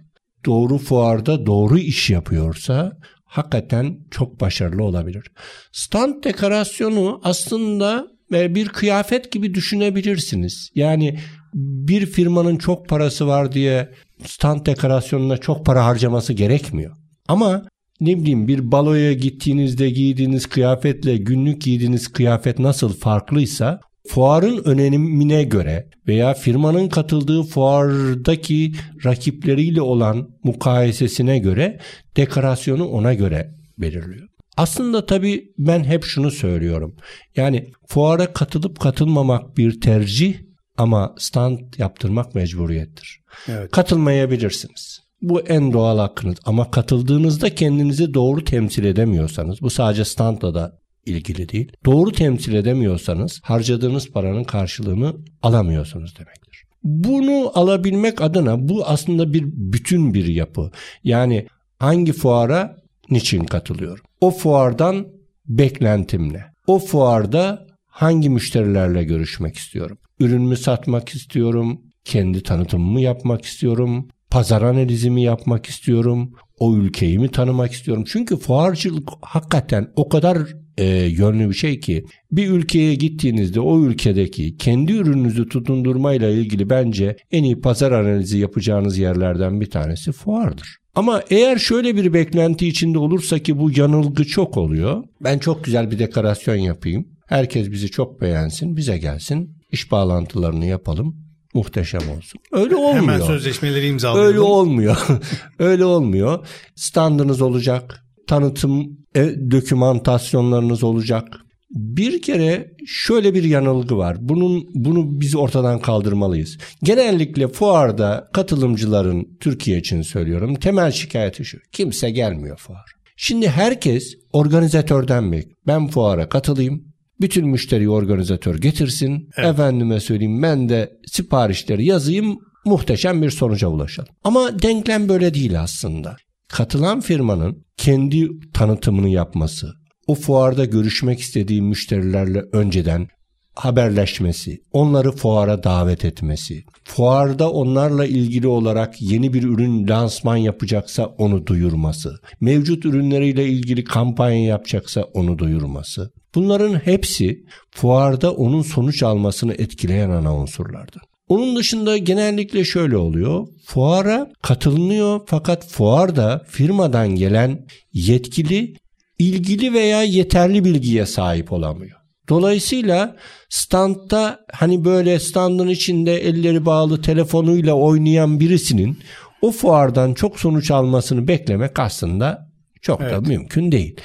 [0.46, 5.32] doğru fuarda doğru iş yapıyorsa hakikaten çok başarılı olabilir.
[5.72, 10.70] Stand dekorasyonu aslında e, bir kıyafet gibi düşünebilirsiniz.
[10.76, 11.20] Yani
[11.54, 13.94] bir firmanın çok parası var diye
[14.26, 16.96] stand dekorasyonuna çok para harcaması gerekmiyor.
[17.28, 17.66] Ama
[18.00, 25.90] ne bileyim bir baloya gittiğinizde giydiğiniz kıyafetle günlük giydiğiniz kıyafet nasıl farklıysa fuarın önemine göre
[26.08, 28.74] veya firmanın katıldığı fuardaki
[29.06, 31.80] rakipleriyle olan mukayesesine göre
[32.18, 34.28] dekorasyonu ona göre belirliyor.
[34.58, 36.96] Aslında tabii ben hep şunu söylüyorum.
[37.36, 40.36] Yani fuara katılıp katılmamak bir tercih
[40.78, 43.20] ama stand yaptırmak mecburiyettir.
[43.48, 43.72] Evet.
[43.72, 45.05] Katılmayabilirsiniz.
[45.30, 51.50] Bu en doğal hakkınız ama katıldığınızda kendinizi doğru temsil edemiyorsanız bu sadece standla da ilgili
[51.50, 51.72] değil.
[51.86, 56.64] Doğru temsil edemiyorsanız harcadığınız paranın karşılığını alamıyorsunuz demektir.
[56.84, 60.72] Bunu alabilmek adına bu aslında bir bütün bir yapı.
[61.04, 61.48] Yani
[61.80, 62.78] hangi fuara
[63.10, 64.06] niçin katılıyorum?
[64.22, 65.08] O fuardan
[65.48, 66.44] beklentim ne?
[66.68, 69.98] O fuarda hangi müşterilerle görüşmek istiyorum?
[70.20, 77.72] Ürünümü satmak istiyorum, kendi tanıtımımı yapmak istiyorum, pazar analizimi yapmak istiyorum, o ülkeyi mi tanımak
[77.72, 78.04] istiyorum?
[78.08, 80.38] Çünkü fuarcılık hakikaten o kadar
[80.78, 87.18] e, yönlü bir şey ki bir ülkeye gittiğinizde o ülkedeki kendi ürününüzü tutundurmayla ilgili bence
[87.32, 90.78] en iyi pazar analizi yapacağınız yerlerden bir tanesi fuardır.
[90.96, 95.04] Ama eğer şöyle bir beklenti içinde olursa ki bu yanılgı çok oluyor.
[95.22, 97.08] Ben çok güzel bir dekorasyon yapayım.
[97.28, 99.58] Herkes bizi çok beğensin, bize gelsin.
[99.72, 101.25] iş bağlantılarını yapalım
[101.56, 102.42] muhteşem olsun.
[102.52, 102.96] Öyle olmuyor.
[102.96, 104.28] Hemen sözleşmeleri imzalayalım.
[104.28, 104.98] Öyle olmuyor.
[105.60, 106.48] Öyle olmuyor.
[106.76, 108.06] Standınız olacak.
[108.28, 111.28] Tanıtım e, dokümantasyonlarınız olacak.
[111.72, 114.18] Bir kere şöyle bir yanılgı var.
[114.20, 116.58] Bunun bunu biz ortadan kaldırmalıyız.
[116.84, 121.58] Genellikle fuarda katılımcıların Türkiye için söylüyorum temel şikayeti şu.
[121.72, 122.96] Kimse gelmiyor fuar.
[123.18, 125.48] Şimdi herkes organizatörden bek.
[125.68, 126.95] Ben fuara katılayım.
[127.22, 129.30] Bütün müşteriyi organizatör getirsin.
[129.38, 129.50] Evet.
[129.50, 132.38] Efendime söyleyeyim ben de siparişleri yazayım.
[132.66, 134.10] Muhteşem bir sonuca ulaşalım.
[134.24, 136.16] Ama denklem böyle değil aslında.
[136.48, 139.74] Katılan firmanın kendi tanıtımını yapması,
[140.08, 143.08] o fuarda görüşmek istediği müşterilerle önceden
[143.56, 151.48] haberleşmesi, onları fuara davet etmesi, fuarda onlarla ilgili olarak yeni bir ürün lansman yapacaksa onu
[151.48, 156.12] duyurması, mevcut ürünleriyle ilgili kampanya yapacaksa onu duyurması.
[156.36, 161.02] Bunların hepsi fuarda onun sonuç almasını etkileyen ana unsurlardır.
[161.28, 163.48] Onun dışında genellikle şöyle oluyor.
[163.66, 168.74] Fuara katılınıyor fakat fuarda firmadan gelen yetkili
[169.20, 171.95] ilgili veya yeterli bilgiye sahip olamıyor.
[172.30, 173.16] Dolayısıyla
[173.50, 179.00] standta hani böyle standın içinde elleri bağlı telefonuyla oynayan birisinin
[179.42, 182.50] o fuardan çok sonuç almasını beklemek aslında
[182.82, 183.12] çok evet.
[183.14, 183.96] da mümkün değil.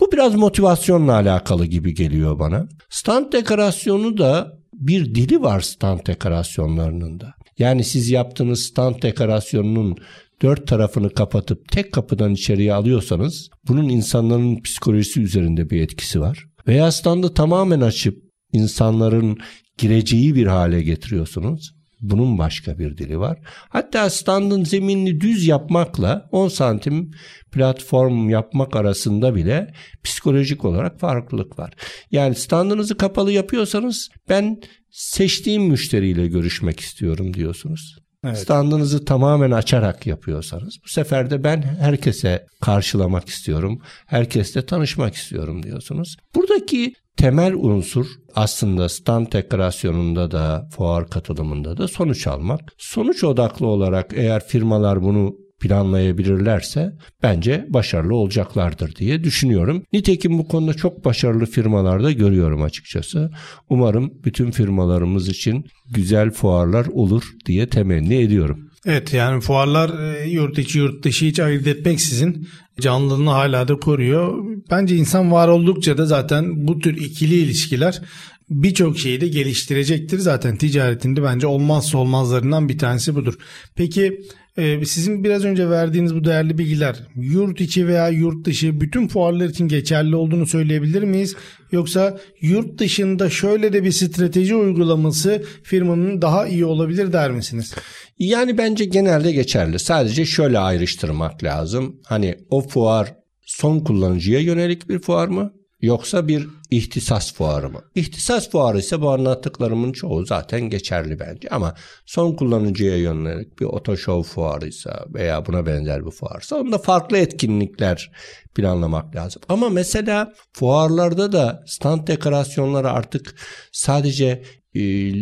[0.00, 2.68] Bu biraz motivasyonla alakalı gibi geliyor bana.
[2.90, 7.34] Stand dekorasyonu da bir dili var stand dekorasyonlarının da.
[7.58, 9.96] Yani siz yaptığınız stand dekorasyonunun
[10.42, 16.46] dört tarafını kapatıp tek kapıdan içeriye alıyorsanız bunun insanların psikolojisi üzerinde bir etkisi var.
[16.66, 18.18] Veya standı tamamen açıp
[18.52, 19.38] insanların
[19.78, 21.74] gireceği bir hale getiriyorsunuz.
[22.00, 23.38] Bunun başka bir dili var.
[23.68, 27.10] Hatta standın zeminini düz yapmakla 10 santim
[27.52, 31.74] platform yapmak arasında bile psikolojik olarak farklılık var.
[32.10, 38.03] Yani standınızı kapalı yapıyorsanız ben seçtiğim müşteriyle görüşmek istiyorum diyorsunuz.
[38.24, 38.38] Evet.
[38.38, 43.80] Standınızı tamamen açarak yapıyorsanız bu sefer de ben herkese karşılamak istiyorum.
[44.06, 46.16] Herkesle tanışmak istiyorum diyorsunuz.
[46.34, 52.60] Buradaki temel unsur aslında stand dekorasyonunda da fuar katılımında da sonuç almak.
[52.78, 59.82] Sonuç odaklı olarak eğer firmalar bunu planlayabilirlerse bence başarılı olacaklardır diye düşünüyorum.
[59.92, 63.30] Nitekim bu konuda çok başarılı firmalarda görüyorum açıkçası.
[63.68, 68.70] Umarım bütün firmalarımız için güzel fuarlar olur diye temenni ediyorum.
[68.86, 72.48] Evet yani fuarlar e, yurt içi yurt dışı hiç ayırt etmeksizin
[72.80, 74.44] canlılığını hala da koruyor.
[74.70, 78.02] Bence insan var oldukça da zaten bu tür ikili ilişkiler
[78.50, 80.18] birçok şeyi de geliştirecektir.
[80.18, 83.34] Zaten ticaretinde bence olmazsa olmazlarından bir tanesi budur.
[83.74, 84.20] Peki
[84.58, 89.48] e, sizin biraz önce verdiğiniz bu değerli bilgiler yurt içi veya yurt dışı bütün fuarlar
[89.48, 91.36] için geçerli olduğunu söyleyebilir miyiz?
[91.72, 97.74] Yoksa yurt dışında şöyle de bir strateji uygulaması firmanın daha iyi olabilir der misiniz?
[98.18, 99.78] Yani bence genelde geçerli.
[99.78, 102.00] Sadece şöyle ayrıştırmak lazım.
[102.06, 105.52] Hani o fuar son kullanıcıya yönelik bir fuar mı?
[105.80, 107.80] Yoksa bir ihtisas fuarı mı?
[107.94, 111.48] İhtisas fuarı ise bu anlattıklarımın çoğu zaten geçerli bence.
[111.48, 111.74] Ama
[112.06, 118.10] son kullanıcıya yönelik bir otoshow fuarıysa veya buna benzer bir fuarsa onda farklı etkinlikler
[118.54, 119.42] planlamak lazım.
[119.48, 123.34] Ama mesela fuarlarda da stand dekorasyonları artık
[123.72, 124.42] sadece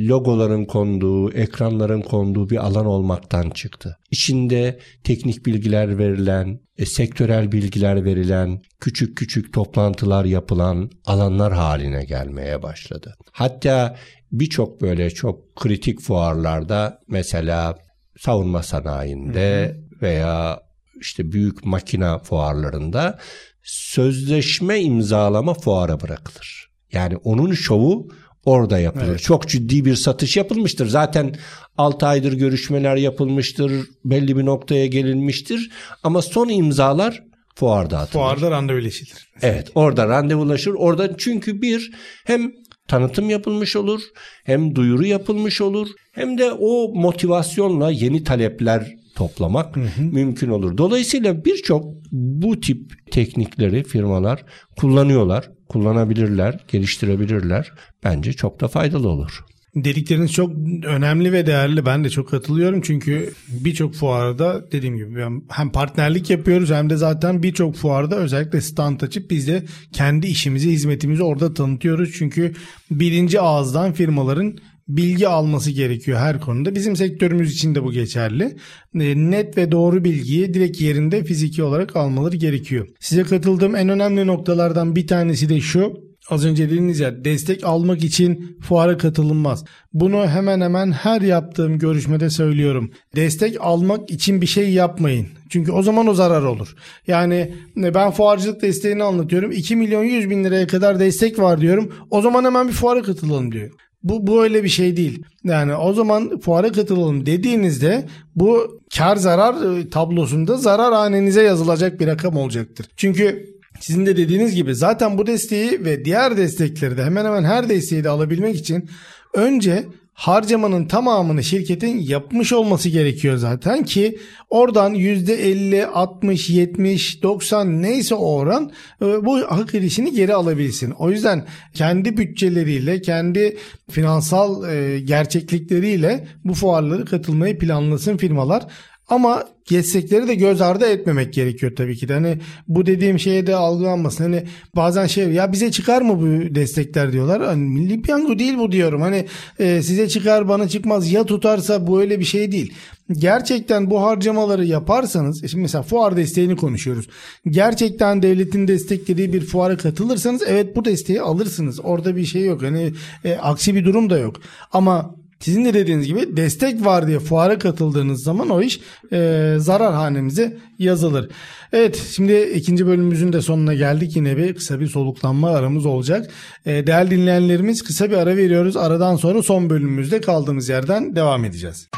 [0.09, 3.99] logoların konduğu, ekranların konduğu bir alan olmaktan çıktı.
[4.11, 12.63] İçinde teknik bilgiler verilen, e, sektörel bilgiler verilen, küçük küçük toplantılar yapılan alanlar haline gelmeye
[12.63, 13.15] başladı.
[13.33, 13.97] Hatta
[14.33, 17.79] birçok böyle çok kritik fuarlarda mesela
[18.19, 20.03] savunma sanayinde hı hı.
[20.03, 20.61] veya
[21.01, 23.19] işte büyük makina fuarlarında
[23.63, 26.69] sözleşme imzalama fuara bırakılır.
[26.93, 28.09] Yani onun şovu
[28.45, 29.09] orada yapılır.
[29.09, 29.23] Evet.
[29.23, 30.87] Çok ciddi bir satış yapılmıştır.
[30.87, 31.35] Zaten
[31.79, 33.73] 6 aydır görüşmeler yapılmıştır.
[34.05, 35.71] Belli bir noktaya gelinmiştir.
[36.03, 37.23] Ama son imzalar
[37.55, 38.23] fuarda atılır.
[38.23, 39.29] Fuarda randevuleşilir.
[39.43, 40.75] Evet orada randevulaşır.
[40.75, 41.93] Orada çünkü bir
[42.25, 42.53] hem
[42.89, 44.03] tanıtım yapılmış olur
[44.45, 50.03] hem duyuru yapılmış olur hem de o motivasyonla yeni talepler toplamak hı hı.
[50.03, 50.79] mümkün olur.
[50.79, 54.45] Dolayısıyla birçok bu tip teknikleri firmalar
[54.77, 57.73] kullanıyorlar, kullanabilirler, geliştirebilirler.
[58.05, 59.45] Bence çok da faydalı olur.
[59.75, 60.51] Dedikleriniz çok
[60.85, 61.87] önemli ve değerli.
[61.87, 62.81] Ben de çok katılıyorum.
[62.81, 69.01] Çünkü birçok fuarda dediğim gibi hem partnerlik yapıyoruz hem de zaten birçok fuarda özellikle stand
[69.01, 72.13] açıp biz de kendi işimizi, hizmetimizi orada tanıtıyoruz.
[72.19, 72.53] Çünkü
[72.91, 74.59] birinci ağızdan firmaların
[74.97, 76.75] bilgi alması gerekiyor her konuda.
[76.75, 78.57] Bizim sektörümüz için de bu geçerli.
[78.95, 82.89] E, net ve doğru bilgiyi direkt yerinde fiziki olarak almaları gerekiyor.
[83.01, 86.13] Size katıldığım en önemli noktalardan bir tanesi de şu.
[86.31, 89.65] Az önce dediğiniz ya destek almak için fuara katılınmaz.
[89.93, 92.91] Bunu hemen hemen her yaptığım görüşmede söylüyorum.
[93.17, 95.27] Destek almak için bir şey yapmayın.
[95.49, 96.75] Çünkü o zaman o zarar olur.
[97.07, 99.53] Yani e, ben fuarcılık desteğini anlatıyorum.
[99.53, 101.93] 2 milyon 100 bin liraya kadar destek var diyorum.
[102.11, 103.71] O zaman hemen bir fuara katılalım diyor.
[104.05, 105.25] Bu, bu öyle bir şey değil.
[105.45, 112.07] Yani o zaman fuara katılalım dediğinizde bu kar zarar e, tablosunda zarar hanenize yazılacak bir
[112.07, 112.87] rakam olacaktır.
[112.97, 113.47] Çünkü
[113.81, 118.05] sizin de dediğiniz gibi zaten bu desteği ve diğer destekleri de hemen hemen her desteği
[118.05, 118.89] de alabilmek için
[119.35, 119.85] önce
[120.15, 124.19] harcamanın tamamını şirketin yapmış olması gerekiyor zaten ki
[124.51, 128.71] oradan %50, 60, 70, 90 neyse o oran
[129.03, 130.91] e, bu hak edişini geri alabilsin.
[130.91, 133.57] O yüzden kendi bütçeleriyle, kendi
[133.91, 138.67] finansal e, gerçeklikleriyle bu fuarları katılmayı planlasın firmalar.
[139.09, 142.15] Ama destekleri de göz ardı etmemek gerekiyor tabii ki de.
[142.15, 142.39] Hani
[142.69, 144.25] bu dediğim şeye de algılanmasın.
[144.25, 144.45] Hani
[144.77, 147.43] bazen şey ya bize çıkar mı bu destekler diyorlar.
[147.43, 149.01] Hani milli piyango değil bu diyorum.
[149.01, 149.27] Hani
[149.59, 152.75] e, size çıkar bana çıkmaz ya tutarsa bu öyle bir şey değil.
[153.13, 157.09] Gerçekten bu harcamaları yaparsanız e, şimdi mesela fuar desteğini konuşuyoruz.
[157.49, 161.81] Gerçekten devletin desteklediği bir fuara katılırsanız evet bu desteği alırsınız.
[161.85, 162.63] Orada bir şey yok.
[162.63, 162.93] Hani
[163.25, 164.37] e, aksi bir durum da yok.
[164.73, 168.81] Ama sizin de dediğiniz gibi destek var diye fuara katıldığınız zaman o iş
[169.13, 171.31] e, zarar hanemize yazılır.
[171.73, 174.17] Evet şimdi ikinci bölümümüzün de sonuna geldik.
[174.17, 176.31] Yine bir kısa bir soluklanma aramız olacak.
[176.67, 178.77] E, değerli dinleyenlerimiz kısa bir ara veriyoruz.
[178.77, 181.89] Aradan sonra son bölümümüzde kaldığımız yerden devam edeceğiz.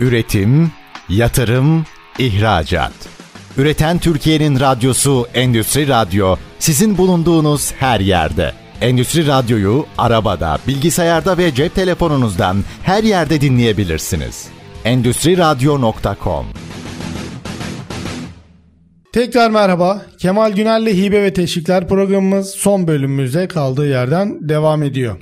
[0.00, 0.70] Üretim,
[1.08, 1.84] yatırım,
[2.18, 2.92] ihracat.
[3.56, 8.63] Üreten Türkiye'nin radyosu Endüstri Radyo sizin bulunduğunuz her yerde.
[8.84, 14.48] Endüstri Radyo'yu arabada, bilgisayarda ve cep telefonunuzdan her yerde dinleyebilirsiniz.
[14.84, 16.46] Endüstri Radyo.com
[19.12, 20.02] Tekrar merhaba.
[20.18, 25.16] Kemal Güner'le Hibe ve Teşvikler programımız son bölümümüzde kaldığı yerden devam ediyor.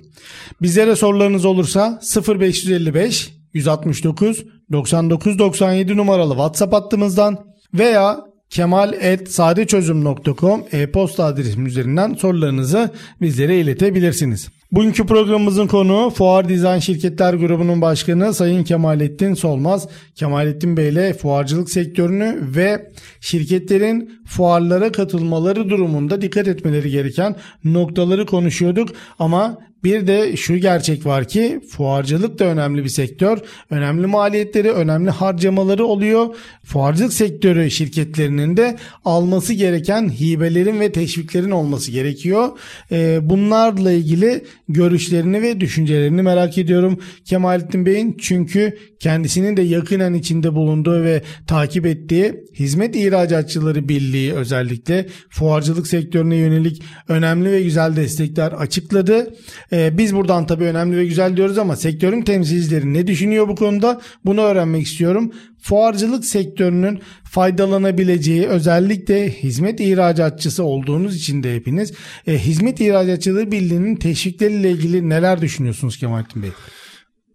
[0.62, 7.38] Bizlere sorularınız olursa 0555 169 99 97 numaralı WhatsApp hattımızdan
[7.75, 14.48] veya kemal.sadeçözüm.com e-posta adresim üzerinden sorularınızı bizlere iletebilirsiniz.
[14.72, 19.88] Bugünkü programımızın konuğu Fuar Dizayn Şirketler Grubu'nun başkanı Sayın Kemalettin Solmaz.
[20.14, 28.88] Kemalettin Bey ile fuarcılık sektörünü ve şirketlerin fuarlara katılmaları durumunda dikkat etmeleri gereken noktaları konuşuyorduk.
[29.18, 33.38] Ama Bir de şu gerçek var ki fuarcılık da önemli bir sektör.
[33.70, 36.35] Önemli maliyetleri, önemli harcamaları oluyor.
[36.64, 42.48] Fuarcılık sektörü şirketlerinin de alması gereken hibelerin ve teşviklerin olması gerekiyor.
[42.92, 48.16] Ee, bunlarla ilgili görüşlerini ve düşüncelerini merak ediyorum Kemalettin Bey'in.
[48.20, 56.37] Çünkü kendisinin de yakinen içinde bulunduğu ve takip ettiği Hizmet İhracatçıları Birliği özellikle fuarcılık sektörüne
[56.37, 59.35] yönelik önemli ve güzel destekler açıkladı.
[59.73, 64.00] Ee, biz buradan tabii önemli ve güzel diyoruz ama sektörün temsilcileri ne düşünüyor bu konuda?
[64.25, 65.33] Bunu öğrenmek istiyorum.
[65.62, 71.92] Fuarcılık sektörünün faydalanabileceği özellikle hizmet ihracatçısı olduğunuz için de hepiniz
[72.27, 76.50] e, Hizmet İhracatçıları Birliği'nin teşvikleriyle ilgili neler düşünüyorsunuz Kemalettin Bey?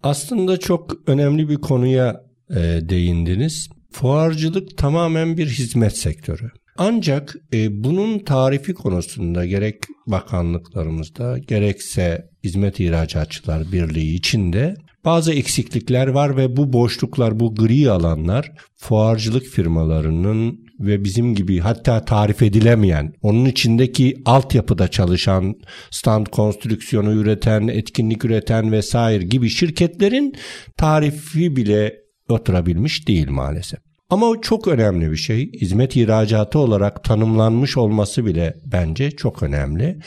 [0.03, 2.55] Aslında çok önemli bir konuya e,
[2.89, 3.69] değindiniz.
[3.91, 6.51] Fuarcılık tamamen bir hizmet sektörü.
[6.77, 9.75] Ancak e, bunun tarifi konusunda gerek
[10.07, 14.75] bakanlıklarımızda gerekse Hizmet İhracatçılar Birliği içinde
[15.05, 22.05] bazı eksiklikler var ve bu boşluklar, bu gri alanlar fuarcılık firmalarının ve bizim gibi hatta
[22.05, 25.55] tarif edilemeyen, onun içindeki altyapıda çalışan,
[25.91, 30.35] stand konstrüksiyonu üreten, etkinlik üreten vesaire gibi şirketlerin
[30.77, 31.95] tarifi bile
[32.29, 33.86] oturabilmiş değil maalesef.
[34.09, 35.51] Ama o çok önemli bir şey.
[35.51, 39.99] Hizmet ihracatı olarak tanımlanmış olması bile bence çok önemli.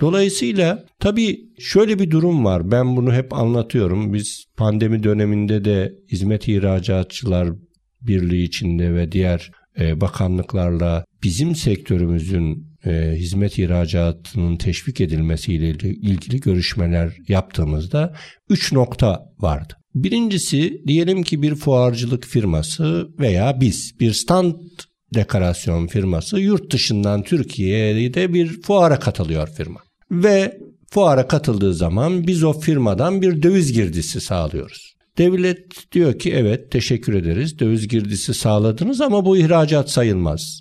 [0.00, 2.70] Dolayısıyla tabii şöyle bir durum var.
[2.70, 4.12] Ben bunu hep anlatıyorum.
[4.12, 7.48] Biz pandemi döneminde de Hizmet İhracatçılar
[8.02, 17.16] Birliği içinde ve diğer e, bakanlıklarla bizim sektörümüzün e, hizmet ihracatının teşvik edilmesiyle ilgili görüşmeler
[17.28, 18.16] yaptığımızda
[18.48, 19.79] 3 nokta vardı.
[19.94, 24.54] Birincisi diyelim ki bir fuarcılık firması veya biz bir stand
[25.14, 29.80] dekorasyon firması yurt dışından Türkiye'de bir fuara katılıyor firma.
[30.10, 30.58] Ve
[30.90, 34.94] fuara katıldığı zaman biz o firmadan bir döviz girdisi sağlıyoruz.
[35.18, 40.60] Devlet diyor ki evet teşekkür ederiz döviz girdisi sağladınız ama bu ihracat sayılmaz.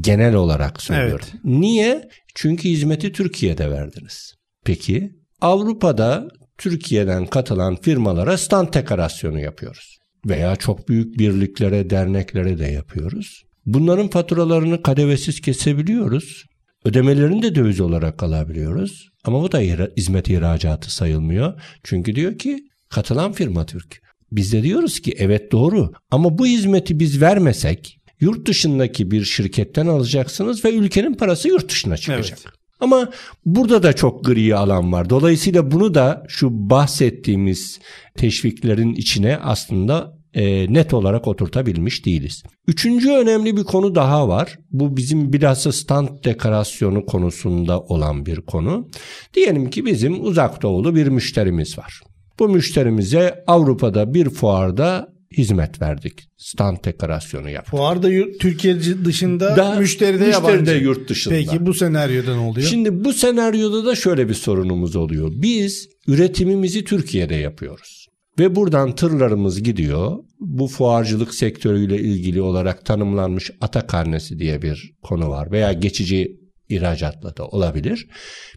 [0.00, 1.26] Genel olarak söylüyorum.
[1.32, 1.44] Evet.
[1.44, 2.08] Niye?
[2.34, 4.34] Çünkü hizmeti Türkiye'de verdiniz.
[4.64, 5.10] Peki
[5.40, 6.28] Avrupa'da
[6.62, 9.98] Türkiye'den katılan firmalara stand dekorasyonu yapıyoruz.
[10.26, 13.42] Veya çok büyük birliklere, derneklere de yapıyoruz.
[13.66, 16.44] Bunların faturalarını kadevesiz kesebiliyoruz.
[16.84, 19.08] Ödemelerini de döviz olarak alabiliyoruz.
[19.24, 19.58] Ama bu da
[19.96, 21.62] hizmet ihracatı sayılmıyor.
[21.84, 24.02] Çünkü diyor ki katılan firma Türk.
[24.32, 29.86] Biz de diyoruz ki evet doğru ama bu hizmeti biz vermesek yurt dışındaki bir şirketten
[29.86, 32.38] alacaksınız ve ülkenin parası yurt dışına çıkacak.
[32.44, 32.54] Evet.
[32.82, 33.10] Ama
[33.44, 35.10] burada da çok gri alan var.
[35.10, 37.80] Dolayısıyla bunu da şu bahsettiğimiz
[38.16, 42.42] teşviklerin içine aslında e, net olarak oturtabilmiş değiliz.
[42.66, 44.58] Üçüncü önemli bir konu daha var.
[44.70, 48.88] Bu bizim bilhassa stand dekorasyonu konusunda olan bir konu.
[49.34, 52.00] Diyelim ki bizim uzak doğulu bir müşterimiz var.
[52.38, 56.28] Bu müşterimize Avrupa'da bir fuarda hizmet verdik.
[56.36, 57.70] Stand dekorasyonu yaptık.
[57.70, 58.08] Fuarda
[58.40, 60.58] Türkiye dışında da, müşteri de yabancı.
[60.58, 61.34] Müşteri de yurt dışında.
[61.34, 62.66] Peki bu senaryoda ne oluyor?
[62.66, 65.32] Şimdi bu senaryoda da şöyle bir sorunumuz oluyor.
[65.34, 68.06] Biz üretimimizi Türkiye'de yapıyoruz.
[68.38, 70.18] Ve buradan tırlarımız gidiyor.
[70.40, 75.50] Bu fuarcılık sektörüyle ilgili olarak tanımlanmış ata karnesi diye bir konu var.
[75.50, 78.08] Veya geçici ihracatla da olabilir.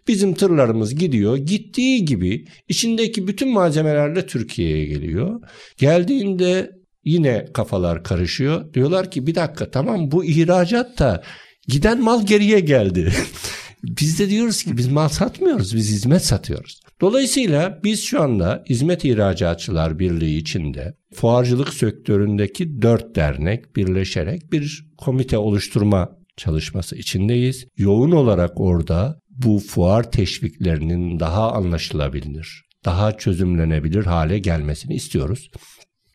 [0.08, 1.38] Bizim tırlarımız gidiyor.
[1.38, 5.42] Gittiği gibi içindeki bütün malzemelerle Türkiye'ye geliyor.
[5.78, 6.72] Geldiğinde
[7.04, 8.74] yine kafalar karışıyor.
[8.74, 11.24] Diyorlar ki bir dakika tamam bu ihracat da
[11.68, 13.14] giden mal geriye geldi.
[13.84, 16.80] biz de diyoruz ki biz mal satmıyoruz biz hizmet satıyoruz.
[17.02, 25.38] Dolayısıyla biz şu anda Hizmet İhracatçılar Birliği içinde fuarcılık sektöründeki dört dernek birleşerek bir komite
[25.38, 27.68] oluşturma çalışması içindeyiz.
[27.78, 35.50] Yoğun olarak orada bu fuar teşviklerinin daha anlaşılabilir, daha çözümlenebilir hale gelmesini istiyoruz.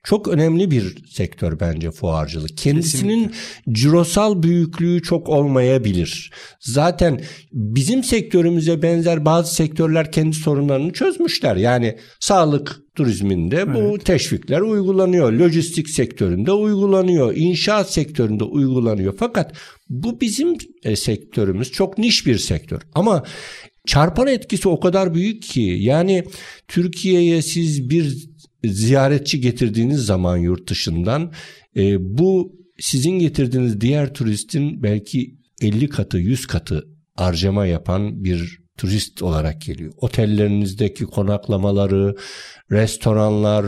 [0.03, 2.57] Çok önemli bir sektör bence fuarcılık.
[2.57, 3.73] Kendisinin Kesinlikle.
[3.73, 6.31] cirosal büyüklüğü çok olmayabilir.
[6.61, 7.21] Zaten
[7.53, 11.57] bizim sektörümüze benzer bazı sektörler kendi sorunlarını çözmüşler.
[11.57, 13.77] Yani sağlık turizminde evet.
[13.77, 15.33] bu teşvikler uygulanıyor.
[15.33, 17.37] Lojistik sektöründe uygulanıyor.
[17.37, 19.15] İnşaat sektöründe uygulanıyor.
[19.19, 19.53] Fakat
[19.89, 22.81] bu bizim e, sektörümüz çok niş bir sektör.
[22.95, 23.25] Ama
[23.87, 26.25] çarpan etkisi o kadar büyük ki yani
[26.69, 28.30] Türkiye'ye siz bir
[28.65, 31.33] ziyaretçi getirdiğiniz zaman yurt dışından
[31.77, 39.23] e, bu sizin getirdiğiniz diğer turistin belki 50 katı 100 katı harcama yapan bir turist
[39.23, 39.93] olarak geliyor.
[39.97, 42.17] Otellerinizdeki konaklamaları,
[42.71, 43.67] restoranlar,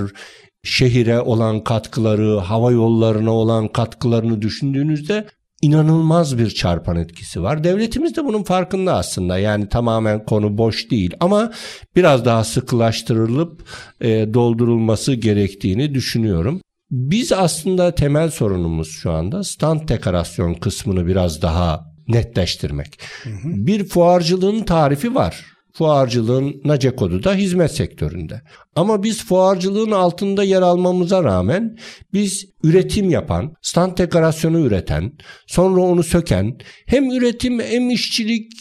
[0.63, 5.27] şehire olan katkıları, hava yollarına olan katkılarını düşündüğünüzde
[5.63, 7.65] inanılmaz bir çarpan etkisi var.
[7.65, 9.39] Devletimiz de bunun farkında aslında.
[9.39, 11.53] Yani tamamen konu boş değil ama
[11.97, 13.69] biraz daha sıkılaştırılıp
[14.01, 16.61] e, doldurulması gerektiğini düşünüyorum.
[16.91, 22.99] Biz aslında temel sorunumuz şu anda stand dekorasyon kısmını biraz daha netleştirmek.
[23.23, 23.37] Hı hı.
[23.45, 25.52] Bir fuarcılığın tarifi var.
[25.73, 28.43] Fuarcılığın NACE kodu da hizmet sektöründe.
[28.77, 31.79] Ama biz fuarcılığın altında yer almamıza rağmen
[32.13, 35.13] biz üretim yapan, stand dekorasyonu üreten,
[35.47, 38.53] sonra onu söken, hem üretim hem işçilik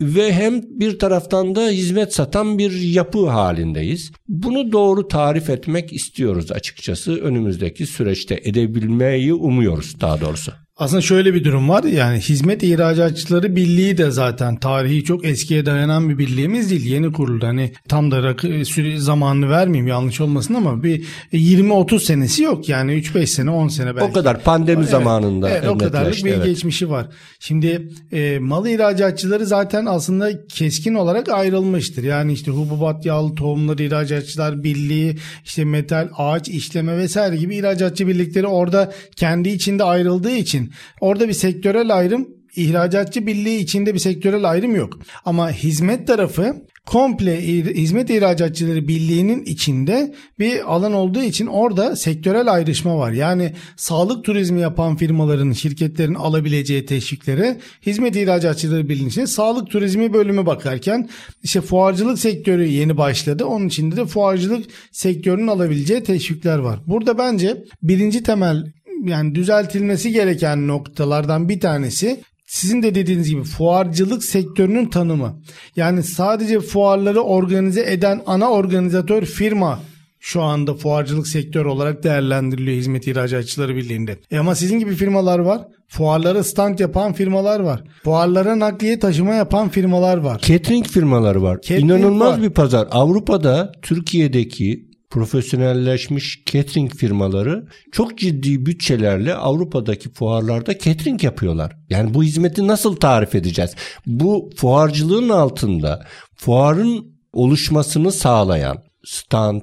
[0.00, 4.12] ve hem bir taraftan da hizmet satan bir yapı halindeyiz.
[4.28, 7.16] Bunu doğru tarif etmek istiyoruz açıkçası.
[7.16, 10.52] Önümüzdeki süreçte edebilmeyi umuyoruz daha doğrusu.
[10.82, 16.08] Aslında şöyle bir durum var yani hizmet ihracatçıları birliği de zaten tarihi çok eskiye dayanan
[16.08, 16.86] bir birliğimiz değil.
[16.86, 22.68] Yeni kuruldu hani tam da süre zamanını vermeyeyim yanlış olmasın ama bir 20-30 senesi yok
[22.68, 24.10] yani 3-5 sene 10 sene belki.
[24.10, 25.50] O kadar pandemi evet, zamanında.
[25.50, 26.44] Evet o kadarlık bir evet.
[26.44, 27.06] geçmişi var.
[27.40, 32.02] Şimdi e, mal ihracatçıları zaten aslında keskin olarak ayrılmıştır.
[32.02, 38.46] Yani işte hububat yağlı tohumları ihracatçılar birliği işte metal ağaç işleme vesaire gibi ihracatçı birlikleri
[38.46, 44.76] orada kendi içinde ayrıldığı için orada bir sektörel ayrım ihracatçı birliği içinde bir sektörel ayrım
[44.76, 44.98] yok.
[45.24, 46.56] Ama hizmet tarafı
[46.86, 47.40] komple
[47.74, 53.12] hizmet ihracatçıları birliğinin içinde bir alan olduğu için orada sektörel ayrışma var.
[53.12, 60.46] Yani sağlık turizmi yapan firmaların, şirketlerin alabileceği teşviklere hizmet ihracatçıları birliğinin içinde sağlık turizmi bölümü
[60.46, 61.08] bakarken
[61.42, 63.44] işte fuarcılık sektörü yeni başladı.
[63.44, 66.80] Onun içinde de fuarcılık sektörünün alabileceği teşvikler var.
[66.86, 68.72] Burada bence birinci temel
[69.02, 75.40] yani düzeltilmesi gereken noktalardan bir tanesi sizin de dediğiniz gibi fuarcılık sektörünün tanımı.
[75.76, 79.80] Yani sadece fuarları organize eden ana organizatör firma
[80.20, 84.18] şu anda fuarcılık sektörü olarak değerlendiriliyor Hizmet İhracatçıları Birliği'nde.
[84.30, 85.62] E ama sizin gibi firmalar var.
[85.88, 87.84] Fuarlara stand yapan firmalar var.
[88.04, 90.38] Fuarlara nakliye taşıma yapan firmalar var.
[90.38, 91.58] Catering firmaları var.
[91.62, 92.42] Catering İnanılmaz var.
[92.42, 92.88] bir pazar.
[92.90, 101.76] Avrupa'da Türkiye'deki profesyonelleşmiş catering firmaları çok ciddi bütçelerle Avrupa'daki fuarlarda catering yapıyorlar.
[101.90, 103.74] Yani bu hizmeti nasıl tarif edeceğiz?
[104.06, 106.06] Bu fuarcılığın altında
[106.36, 109.62] fuarın oluşmasını sağlayan stand,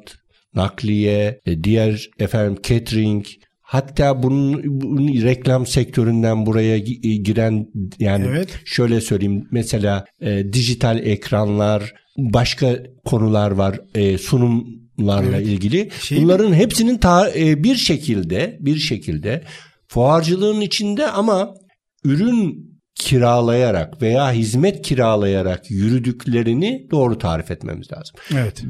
[0.54, 3.26] nakliye, e, diğer efendim catering,
[3.62, 6.82] Hatta bunun, bunun reklam sektöründen buraya e,
[7.16, 7.66] giren
[8.00, 8.60] yani evet.
[8.66, 15.48] şöyle söyleyeyim mesela e, dijital ekranlar başka konular var e, sunum larla evet.
[15.48, 15.90] ilgili.
[16.02, 16.56] Şey Bunların mi?
[16.56, 19.44] hepsinin ta, e, bir şekilde bir şekilde
[19.88, 21.54] fuarcılığın içinde ama
[22.04, 28.16] ürün kiralayarak veya hizmet kiralayarak yürüdüklerini doğru tarif etmemiz lazım.
[28.34, 28.64] Evet.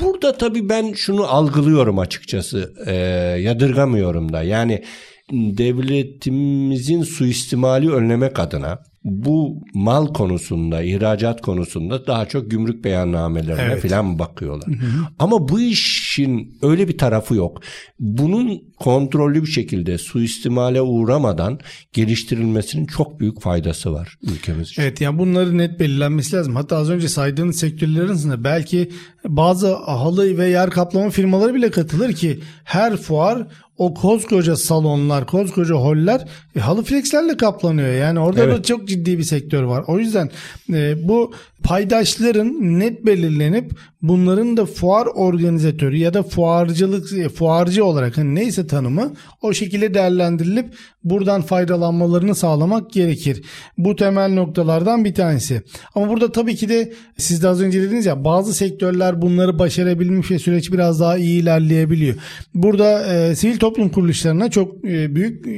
[0.00, 2.72] Burada tabii ben şunu algılıyorum açıkçası.
[2.86, 2.94] E,
[3.40, 4.42] yadırgamıyorum da.
[4.42, 4.84] Yani
[5.32, 13.88] devletimizin suistimali önlemek adına bu mal konusunda, ihracat konusunda daha çok gümrük beyannamelerine evet.
[13.88, 14.68] falan bakıyorlar.
[14.68, 15.06] Hı hı.
[15.18, 17.60] Ama bu işin öyle bir tarafı yok.
[18.00, 21.58] Bunun kontrollü bir şekilde suistimale uğramadan
[21.92, 24.82] geliştirilmesinin çok büyük faydası var ülkemiz için.
[24.82, 26.56] Evet yani bunları net belirlenmesi lazım.
[26.56, 28.90] Hatta az önce saydığınız sektörlerin arasında belki
[29.28, 33.46] bazı halı ve yer kaplama firmaları bile katılır ki her fuar
[33.76, 37.92] o koskoca salonlar, koskoca holler e, halı flexlerle kaplanıyor.
[37.92, 38.58] Yani orada evet.
[38.58, 39.84] da çok ciddi bir sektör var.
[39.86, 40.30] O yüzden
[40.72, 41.32] e, bu
[41.62, 43.72] paydaşların net belirlenip
[44.02, 49.94] bunların da fuar organizatörü ya da fuarcılık e, fuarcı olarak hani neyse tanımı o şekilde
[49.94, 50.66] değerlendirilip
[51.04, 53.42] buradan faydalanmalarını sağlamak gerekir.
[53.78, 55.62] Bu temel noktalardan bir tanesi.
[55.94, 60.30] Ama burada tabii ki de siz de az önce dediniz ya bazı sektörler bunları başarabilmiş
[60.30, 62.14] ve süreç biraz daha iyi ilerleyebiliyor.
[62.54, 65.50] Burada e, sivil toplum kuruluşlarına çok e, büyük e,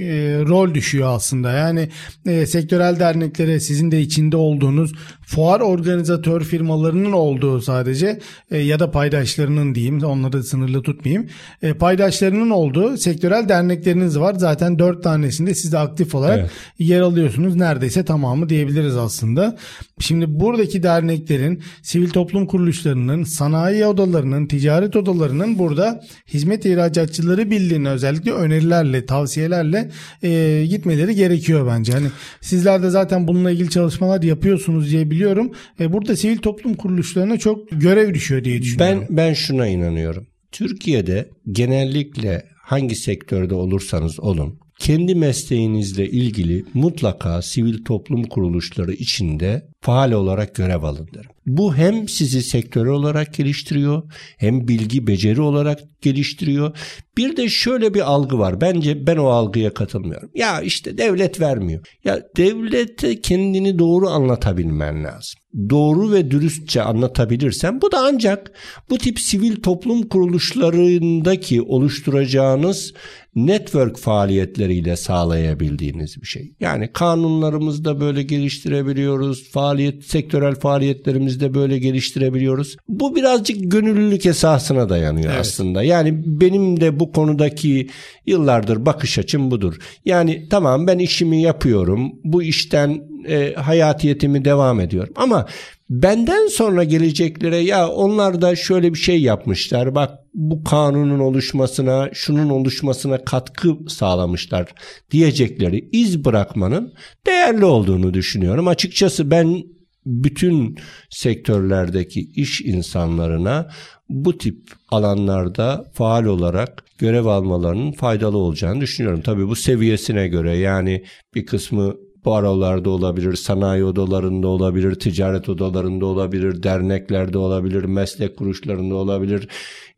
[0.48, 1.52] rol düşüyor aslında.
[1.52, 1.88] Yani
[2.26, 4.92] e, sektörel derneklere sizin de içinde olduğunuz
[5.26, 8.18] fuar organizatör firmalarının olduğu sadece
[8.50, 11.26] e, ya da paydaşlarının diyeyim onları sınırlı tutmayayım.
[11.62, 14.34] E, paydaşlarının olduğu sektörel dernekleriniz var.
[14.34, 16.50] Zaten dört tanesinde siz de aktif olarak evet.
[16.78, 17.56] yer alıyorsunuz.
[17.56, 19.56] Neredeyse tamamı diyebiliriz aslında.
[20.00, 28.32] Şimdi buradaki derneklerin, sivil toplum kuruluşlarının, sanayi odalarının, ticaret odalarının burada hizmet ihracatçıları birliğine özellikle
[28.32, 29.90] önerilerle, tavsiyelerle
[30.22, 31.92] e, gitmeleri gerekiyor bence.
[31.92, 32.06] Hani
[32.40, 35.52] sizler de zaten bununla ilgili çalışmalar yapıyorsunuz diye biliyorum.
[35.80, 39.06] E, burada sivil toplum kuruluşlarına çok görev düşüyor diye düşünüyorum.
[39.08, 40.26] Ben ben şuna inanıyorum.
[40.52, 50.12] Türkiye'de genellikle hangi sektörde olursanız olun kendi mesleğinizle ilgili mutlaka sivil toplum kuruluşları içinde faal
[50.12, 51.30] olarak görev alın derim.
[51.46, 54.02] Bu hem sizi sektör olarak geliştiriyor
[54.38, 56.78] hem bilgi beceri olarak geliştiriyor.
[57.16, 58.60] Bir de şöyle bir algı var.
[58.60, 60.30] Bence ben o algıya katılmıyorum.
[60.34, 61.86] Ya işte devlet vermiyor.
[62.04, 65.40] Ya devlete kendini doğru anlatabilmen lazım.
[65.70, 68.52] Doğru ve dürüstçe anlatabilirsen bu da ancak
[68.90, 72.92] bu tip sivil toplum kuruluşlarındaki oluşturacağınız
[73.36, 76.54] network faaliyetleriyle sağlayabildiğiniz bir şey.
[76.60, 79.50] Yani kanunlarımızda böyle geliştirebiliyoruz.
[79.76, 82.76] Faaliyet, sektörel faaliyetlerimizde böyle geliştirebiliyoruz.
[82.88, 85.40] Bu birazcık gönüllülük esasına dayanıyor evet.
[85.40, 85.82] aslında.
[85.82, 87.88] Yani benim de bu konudaki
[88.26, 89.74] yıllardır bakış açım budur.
[90.04, 92.12] Yani tamam ben işimi yapıyorum.
[92.24, 95.12] Bu işten e, hayatiyetimi devam ediyorum.
[95.16, 95.46] Ama
[95.90, 99.94] benden sonra geleceklere ya onlar da şöyle bir şey yapmışlar.
[99.94, 104.74] Bak bu kanunun oluşmasına, şunun oluşmasına katkı sağlamışlar
[105.10, 106.92] diyecekleri iz bırakmanın
[107.26, 108.68] değerli olduğunu düşünüyorum.
[108.68, 109.62] Açıkçası ben
[110.06, 110.76] bütün
[111.10, 113.68] sektörlerdeki iş insanlarına
[114.08, 119.20] bu tip alanlarda faal olarak görev almalarının faydalı olacağını düşünüyorum.
[119.22, 121.94] Tabii bu seviyesine göre yani bir kısmı
[122.26, 129.48] barolarda olabilir, sanayi odalarında olabilir, ticaret odalarında olabilir, derneklerde olabilir, meslek kuruluşlarında olabilir.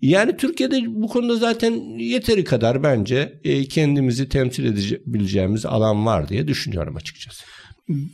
[0.03, 6.49] Yani Türkiye'de bu konuda zaten yeteri kadar bence e, kendimizi temsil edebileceğimiz alan var diye
[6.49, 7.45] düşünüyorum açıkçası.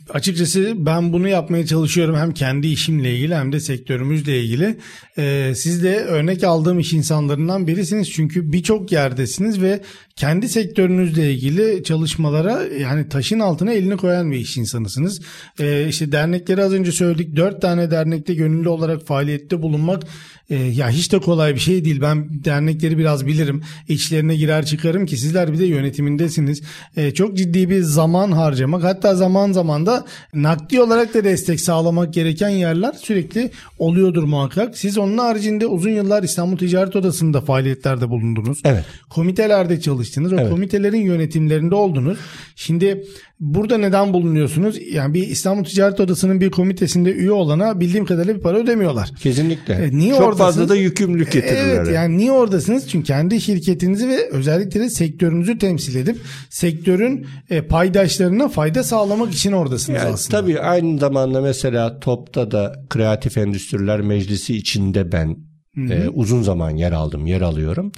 [0.09, 4.77] Açıkçası ben bunu yapmaya çalışıyorum hem kendi işimle ilgili hem de sektörümüzle ilgili.
[5.17, 9.81] Ee, siz de örnek aldığım iş insanlarından birisiniz çünkü birçok yerdesiniz ve
[10.15, 15.21] kendi sektörünüzle ilgili çalışmalara yani taşın altına elini koyan bir iş insanısınız.
[15.59, 17.35] Ee, işte dernekleri az önce söyledik.
[17.35, 20.03] Dört tane dernekte gönüllü olarak faaliyette bulunmak
[20.49, 22.01] e, ya hiç de kolay bir şey değil.
[22.01, 23.63] Ben dernekleri biraz bilirim.
[23.87, 26.61] İçlerine girer çıkarım ki sizler bir de yönetimindesiniz.
[26.97, 32.13] E, çok ciddi bir zaman harcamak hatta zaman zaman da nakdi olarak da destek sağlamak
[32.13, 34.77] gereken yerler sürekli oluyordur muhakkak.
[34.77, 38.61] Siz onun haricinde uzun yıllar İstanbul Ticaret Odası'nda faaliyetlerde bulundunuz.
[38.63, 38.85] Evet.
[39.09, 40.04] Komitelerde çalıştınız.
[40.33, 40.49] O evet.
[40.49, 42.17] komitelerin yönetimlerinde oldunuz.
[42.55, 43.03] Şimdi
[43.39, 44.77] Burada neden bulunuyorsunuz?
[44.91, 49.09] Yani bir İstanbul Ticaret Odası'nın bir komitesinde üye olana bildiğim kadarıyla bir para ödemiyorlar.
[49.19, 49.73] Kesinlikle.
[49.73, 50.37] E, niye Çok oradasınız?
[50.37, 51.75] fazla da yükümlülük getirirler.
[51.75, 52.89] Evet yani niye oradasınız?
[52.89, 56.17] Çünkü kendi şirketinizi ve özellikle de sektörünüzü temsil edip
[56.49, 60.41] sektörün e, paydaşlarına fayda sağlamak için oradasınız yani, aslında.
[60.41, 65.37] Tabii aynı zamanda mesela TOP'ta da Kreatif Endüstriler Meclisi içinde ben
[65.77, 67.91] e, uzun zaman yer aldım, yer alıyorum.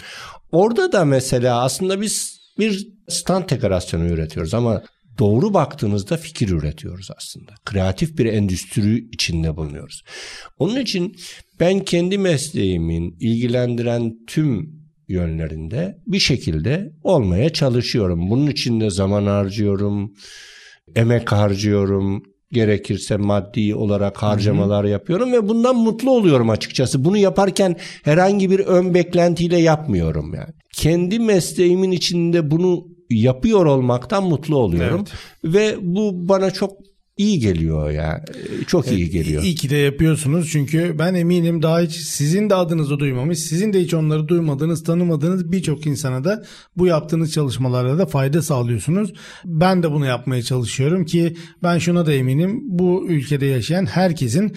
[0.52, 4.84] Orada da mesela aslında biz bir stand dekorasyonu üretiyoruz ama
[5.20, 7.52] doğru baktığınızda fikir üretiyoruz aslında.
[7.66, 10.04] Kreatif bir endüstri içinde bulunuyoruz.
[10.60, 11.16] Onun için
[11.60, 18.30] ben kendi mesleğimin ilgilendiren tüm yönlerinde bir şekilde olmaya çalışıyorum.
[18.30, 20.14] Bunun için de zaman harcıyorum,
[20.96, 24.92] emek harcıyorum, gerekirse maddi olarak harcamalar Hı-hı.
[24.92, 27.06] yapıyorum ve bundan mutlu oluyorum açıkçası.
[27.06, 30.54] Bunu yaparken herhangi bir ön beklentiyle yapmıyorum yani.
[30.74, 35.06] Kendi mesleğimin içinde bunu yapıyor olmaktan mutlu oluyorum.
[35.44, 35.54] Evet.
[35.54, 36.72] Ve bu bana çok
[37.18, 38.26] iyi geliyor ya.
[38.68, 39.44] Çok iyi geliyor.
[39.44, 43.82] İyi ki de yapıyorsunuz çünkü ben eminim daha hiç sizin de adınızı duymamış, sizin de
[43.82, 46.44] hiç onları duymadığınız, tanımadığınız birçok insana da
[46.78, 49.14] bu yaptığınız çalışmalarla da fayda sağlıyorsunuz.
[49.46, 52.62] Ben de bunu yapmaya çalışıyorum ki ben şuna da eminim.
[52.64, 54.56] Bu ülkede yaşayan herkesin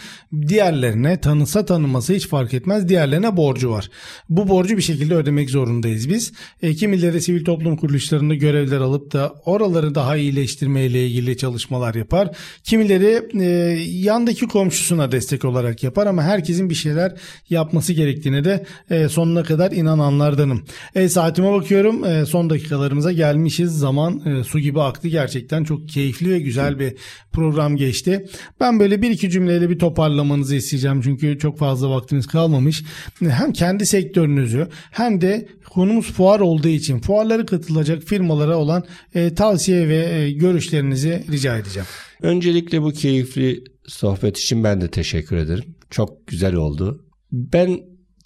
[0.48, 2.88] diğerlerine tanısa tanıması hiç fark etmez.
[2.88, 3.90] Diğerlerine borcu var.
[4.28, 6.32] Bu borcu bir şekilde ödemek zorundayız biz.
[6.62, 12.30] E, kimileri sivil toplum kuruluşlarında görevler alıp da oraları daha iyileştirmeyle ilgili çalışmalar yapar.
[12.64, 13.46] Kimileri e,
[13.82, 17.12] yandaki komşusuna destek olarak yapar ama herkesin bir şeyler
[17.50, 20.64] yapması gerektiğine de e, sonuna kadar inananlardanım.
[20.94, 23.78] E, saatime bakıyorum e, son dakikalarımıza gelmişiz.
[23.78, 26.94] Zaman e, su gibi aktı gerçekten çok keyifli ve güzel bir
[27.32, 28.26] program geçti.
[28.60, 32.82] Ben böyle bir iki cümleyle bir toparlamanızı isteyeceğim çünkü çok fazla vaktimiz kalmamış.
[33.20, 38.84] Hem kendi sektörünüzü hem de konumuz fuar olduğu için fuarlara katılacak firmalara olan
[39.14, 41.86] e, tavsiye ve e, görüşlerinizi rica edeceğim.
[42.22, 45.74] Öncelikle bu keyifli sohbet için ben de teşekkür ederim.
[45.90, 47.04] Çok güzel oldu.
[47.32, 47.80] Ben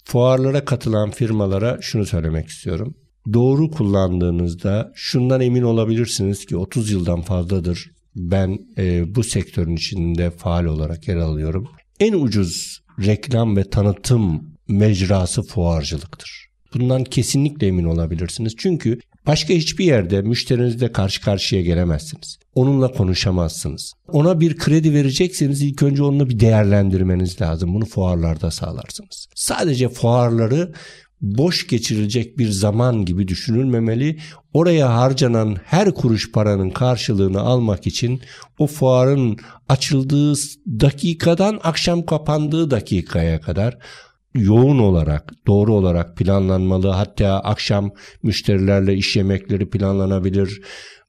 [0.05, 2.95] fuarlara katılan firmalara şunu söylemek istiyorum.
[3.33, 10.65] Doğru kullandığınızda şundan emin olabilirsiniz ki 30 yıldan fazladır ben e, bu sektörün içinde faal
[10.65, 11.67] olarak yer alıyorum.
[11.99, 16.45] En ucuz reklam ve tanıtım mecrası fuarcılıktır.
[16.73, 18.53] Bundan kesinlikle emin olabilirsiniz.
[18.57, 22.37] Çünkü Başka hiçbir yerde müşterinizle karşı karşıya gelemezsiniz.
[22.55, 23.93] Onunla konuşamazsınız.
[24.07, 27.73] Ona bir kredi verecekseniz ilk önce onunla bir değerlendirmeniz lazım.
[27.73, 29.27] Bunu fuarlarda sağlarsınız.
[29.35, 30.73] Sadece fuarları
[31.21, 34.19] boş geçirilecek bir zaman gibi düşünülmemeli.
[34.53, 38.21] Oraya harcanan her kuruş paranın karşılığını almak için
[38.59, 39.37] o fuarın
[39.69, 40.33] açıldığı
[40.67, 43.77] dakikadan akşam kapandığı dakikaya kadar
[44.35, 46.87] yoğun olarak, doğru olarak planlanmalı.
[46.87, 47.91] Hatta akşam
[48.23, 50.61] müşterilerle iş yemekleri planlanabilir.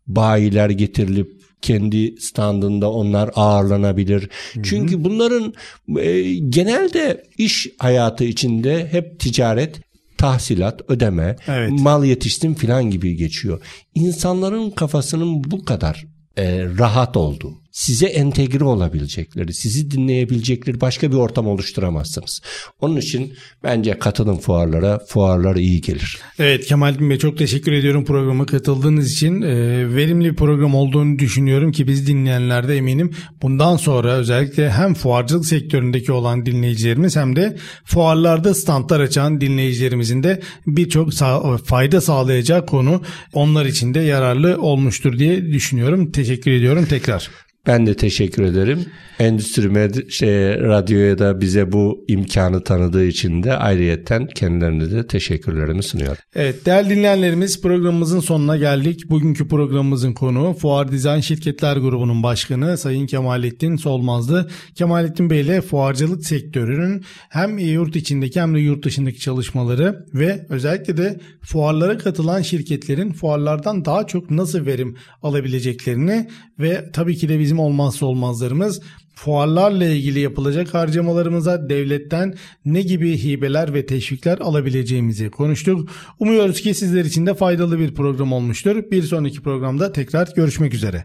[0.06, 4.20] Bayiler getirilip kendi standında onlar ağırlanabilir.
[4.52, 4.62] Hı hı.
[4.62, 5.54] Çünkü bunların
[5.98, 9.80] e, genelde iş hayatı içinde hep ticaret
[10.18, 11.70] tahsilat, ödeme, evet.
[11.70, 13.60] mal yetiştim filan gibi geçiyor.
[13.94, 16.06] İnsanların kafasının bu kadar
[16.36, 22.40] e, rahat olduğu, size entegre olabilecekleri, sizi dinleyebilecekleri başka bir ortam oluşturamazsınız.
[22.80, 26.18] Onun için bence katılın fuarlara, fuarlar iyi gelir.
[26.38, 29.42] Evet Kemal Bey çok teşekkür ediyorum programa katıldığınız için.
[29.42, 29.54] E,
[29.94, 33.10] verimli bir program olduğunu düşünüyorum ki biz dinleyenler de eminim
[33.42, 40.40] bundan sonra özellikle hem fuarcılık sektöründeki olan dinleyicilerimiz hem de fuarlarda standlar açan dinleyicilerimizin de
[40.66, 43.02] birçok sağ, fayda sağlayacak konu
[43.32, 46.12] onlar için de yararlı olmuştur diye düşünüyorum.
[46.12, 47.45] Teşekkür ediyorum tekrar.
[47.66, 48.86] Ben de teşekkür ederim.
[49.18, 55.82] Endüstri Med şey, Radyo'ya da bize bu imkanı tanıdığı için de ayrıyetten kendilerine de teşekkürlerimi
[55.82, 56.22] sunuyorum.
[56.34, 59.10] Evet değerli dinleyenlerimiz programımızın sonuna geldik.
[59.10, 64.50] Bugünkü programımızın konuğu Fuar Dizayn Şirketler Grubu'nun başkanı Sayın Kemalettin Solmaz'dı.
[64.74, 70.96] Kemalettin Bey ile fuarcılık sektörünün hem yurt içindeki hem de yurt dışındaki çalışmaları ve özellikle
[70.96, 77.64] de fuarlara katılan şirketlerin fuarlardan daha çok nasıl verim alabileceklerini ve tabii ki de bizim
[77.64, 78.80] olmazsa olmazlarımız
[79.14, 82.34] fuarlarla ilgili yapılacak harcamalarımıza devletten
[82.64, 85.90] ne gibi hibeler ve teşvikler alabileceğimizi konuştuk.
[86.18, 88.90] Umuyoruz ki sizler için de faydalı bir program olmuştur.
[88.90, 91.04] Bir sonraki programda tekrar görüşmek üzere.